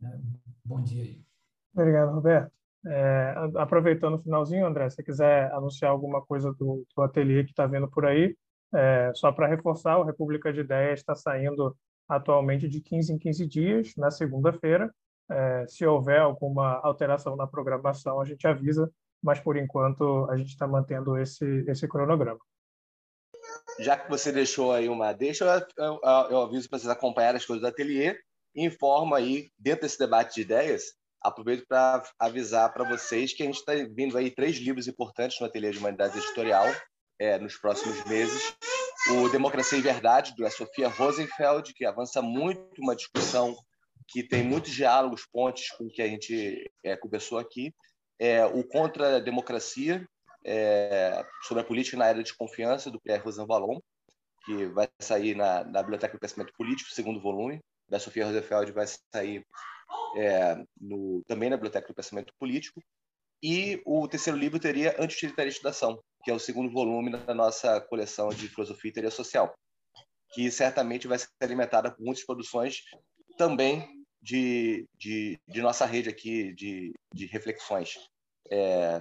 Né, 0.00 0.20
bom 0.64 0.82
dia 0.82 1.02
aí. 1.02 1.24
Obrigado, 1.72 2.12
Roberto. 2.12 2.55
É, 2.86 3.34
aproveitando 3.56 4.14
o 4.14 4.22
finalzinho, 4.22 4.66
André, 4.66 4.88
se 4.90 5.02
quiser 5.02 5.52
anunciar 5.52 5.90
alguma 5.90 6.24
coisa 6.24 6.52
do, 6.52 6.84
do 6.94 7.02
ateliê 7.02 7.44
que 7.44 7.50
está 7.50 7.66
vindo 7.66 7.88
por 7.90 8.06
aí, 8.06 8.36
é, 8.74 9.12
só 9.14 9.32
para 9.32 9.48
reforçar, 9.48 9.98
o 9.98 10.04
República 10.04 10.52
de 10.52 10.60
Ideias 10.60 11.00
está 11.00 11.14
saindo 11.14 11.76
atualmente 12.08 12.68
de 12.68 12.80
15 12.80 13.12
em 13.12 13.18
15 13.18 13.46
dias, 13.46 13.92
na 13.96 14.10
segunda-feira. 14.10 14.92
É, 15.28 15.66
se 15.66 15.84
houver 15.84 16.20
alguma 16.20 16.74
alteração 16.84 17.34
na 17.34 17.46
programação, 17.46 18.20
a 18.20 18.24
gente 18.24 18.46
avisa 18.46 18.90
mas 19.22 19.40
por 19.40 19.56
enquanto 19.56 20.28
a 20.30 20.36
gente 20.36 20.50
está 20.50 20.66
mantendo 20.66 21.18
esse, 21.18 21.44
esse 21.66 21.88
cronograma. 21.88 22.38
Já 23.80 23.96
que 23.96 24.08
você 24.08 24.32
deixou 24.32 24.72
aí 24.72 24.88
uma 24.88 25.12
deixa, 25.12 25.44
eu, 25.76 25.84
eu, 25.84 26.30
eu 26.30 26.42
aviso 26.42 26.68
para 26.68 26.78
vocês 26.78 26.90
acompanharem 26.90 27.36
as 27.36 27.44
coisas 27.44 27.62
do 27.62 27.66
ateliê 27.66 28.18
informo 28.54 29.14
aí, 29.14 29.50
dentro 29.58 29.82
desse 29.82 29.98
debate 29.98 30.36
de 30.36 30.40
ideias, 30.40 30.94
aproveito 31.26 31.66
para 31.66 32.02
avisar 32.18 32.72
para 32.72 32.88
vocês 32.88 33.32
que 33.32 33.42
a 33.42 33.46
gente 33.46 33.56
está 33.58 33.72
vindo 33.90 34.16
aí 34.16 34.30
três 34.30 34.56
livros 34.56 34.86
importantes 34.86 35.38
no 35.40 35.46
Ateliê 35.46 35.70
de 35.70 35.78
Humanidades 35.78 36.16
Editorial 36.16 36.66
é, 37.18 37.38
nos 37.38 37.56
próximos 37.56 38.04
meses. 38.04 38.54
O 39.10 39.28
Democracia 39.28 39.78
e 39.78 39.82
Verdade, 39.82 40.34
da 40.36 40.50
Sofia 40.50 40.88
Rosenfeld, 40.88 41.72
que 41.74 41.84
avança 41.84 42.20
muito 42.20 42.80
uma 42.80 42.96
discussão 42.96 43.56
que 44.08 44.22
tem 44.22 44.42
muitos 44.42 44.72
diálogos, 44.72 45.26
pontes 45.32 45.70
com 45.76 45.84
o 45.84 45.90
que 45.90 46.02
a 46.02 46.08
gente 46.08 46.70
é, 46.84 46.96
conversou 46.96 47.38
aqui. 47.38 47.74
É, 48.18 48.44
o 48.44 48.64
Contra 48.64 49.16
a 49.16 49.20
Democracia, 49.20 50.06
é, 50.44 51.24
sobre 51.42 51.62
a 51.62 51.66
política 51.66 51.96
na 51.96 52.06
era 52.06 52.22
de 52.22 52.34
confiança, 52.34 52.90
do 52.90 53.00
Pierre 53.00 53.22
Rosan 53.22 53.46
Vallon, 53.46 53.78
que 54.44 54.66
vai 54.66 54.88
sair 55.00 55.34
na, 55.34 55.64
na 55.64 55.82
Biblioteca 55.82 56.14
do 56.16 56.20
Pensamento 56.20 56.52
Político, 56.56 56.90
segundo 56.90 57.20
volume, 57.20 57.60
da 57.88 57.98
Sofia 57.98 58.26
Rosefeld 58.26 58.72
vai 58.72 58.86
sair 59.12 59.44
é, 60.16 60.64
no, 60.80 61.22
também 61.26 61.50
na 61.50 61.56
Biblioteca 61.56 61.88
do 61.88 61.94
Pensamento 61.94 62.32
Político. 62.38 62.82
E 63.42 63.82
o 63.84 64.08
terceiro 64.08 64.38
livro 64.38 64.58
teria 64.58 64.96
Anti-Utilitarista 64.98 65.62
da 65.62 65.70
Ação, 65.70 66.02
que 66.24 66.30
é 66.30 66.34
o 66.34 66.38
segundo 66.38 66.72
volume 66.72 67.10
da 67.10 67.34
nossa 67.34 67.80
coleção 67.80 68.30
de 68.30 68.48
filosofia 68.48 68.88
e 68.88 68.92
teoria 68.92 69.10
social, 69.10 69.54
que 70.32 70.50
certamente 70.50 71.06
vai 71.06 71.18
ser 71.18 71.28
alimentada 71.40 71.90
por 71.90 72.02
muitas 72.02 72.24
produções 72.24 72.82
também 73.36 73.86
de, 74.22 74.88
de, 74.96 75.38
de 75.46 75.62
nossa 75.62 75.84
rede 75.84 76.08
aqui 76.08 76.52
de, 76.54 76.92
de 77.14 77.26
reflexões, 77.26 77.96
é, 78.50 78.98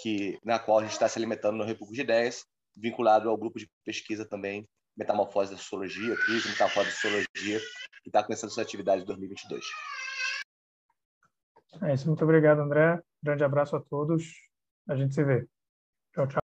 que, 0.00 0.38
na 0.44 0.58
qual 0.58 0.78
a 0.78 0.82
gente 0.82 0.92
está 0.92 1.08
se 1.08 1.18
alimentando 1.18 1.58
no 1.58 1.64
República 1.64 1.96
de 1.96 2.00
Ideias, 2.02 2.44
vinculado 2.76 3.28
ao 3.28 3.36
grupo 3.36 3.58
de 3.58 3.68
pesquisa 3.84 4.24
também 4.24 4.66
Metamorfose 4.96 5.52
da 5.52 5.58
Sociologia, 5.58 6.16
Crise 6.16 6.48
Metamorfose 6.48 6.88
da 6.88 6.94
Sociologia, 6.94 7.60
que 8.02 8.08
está 8.08 8.22
começando 8.22 8.50
sua 8.50 8.62
atividade 8.62 9.02
em 9.02 9.06
2022. 9.06 9.64
É 11.82 11.94
isso, 11.94 12.06
muito 12.06 12.24
obrigado, 12.24 12.60
André. 12.60 13.00
Grande 13.22 13.44
abraço 13.44 13.76
a 13.76 13.80
todos. 13.80 14.24
A 14.88 14.96
gente 14.96 15.14
se 15.14 15.22
vê. 15.22 15.46
Tchau, 16.12 16.26
tchau. 16.26 16.39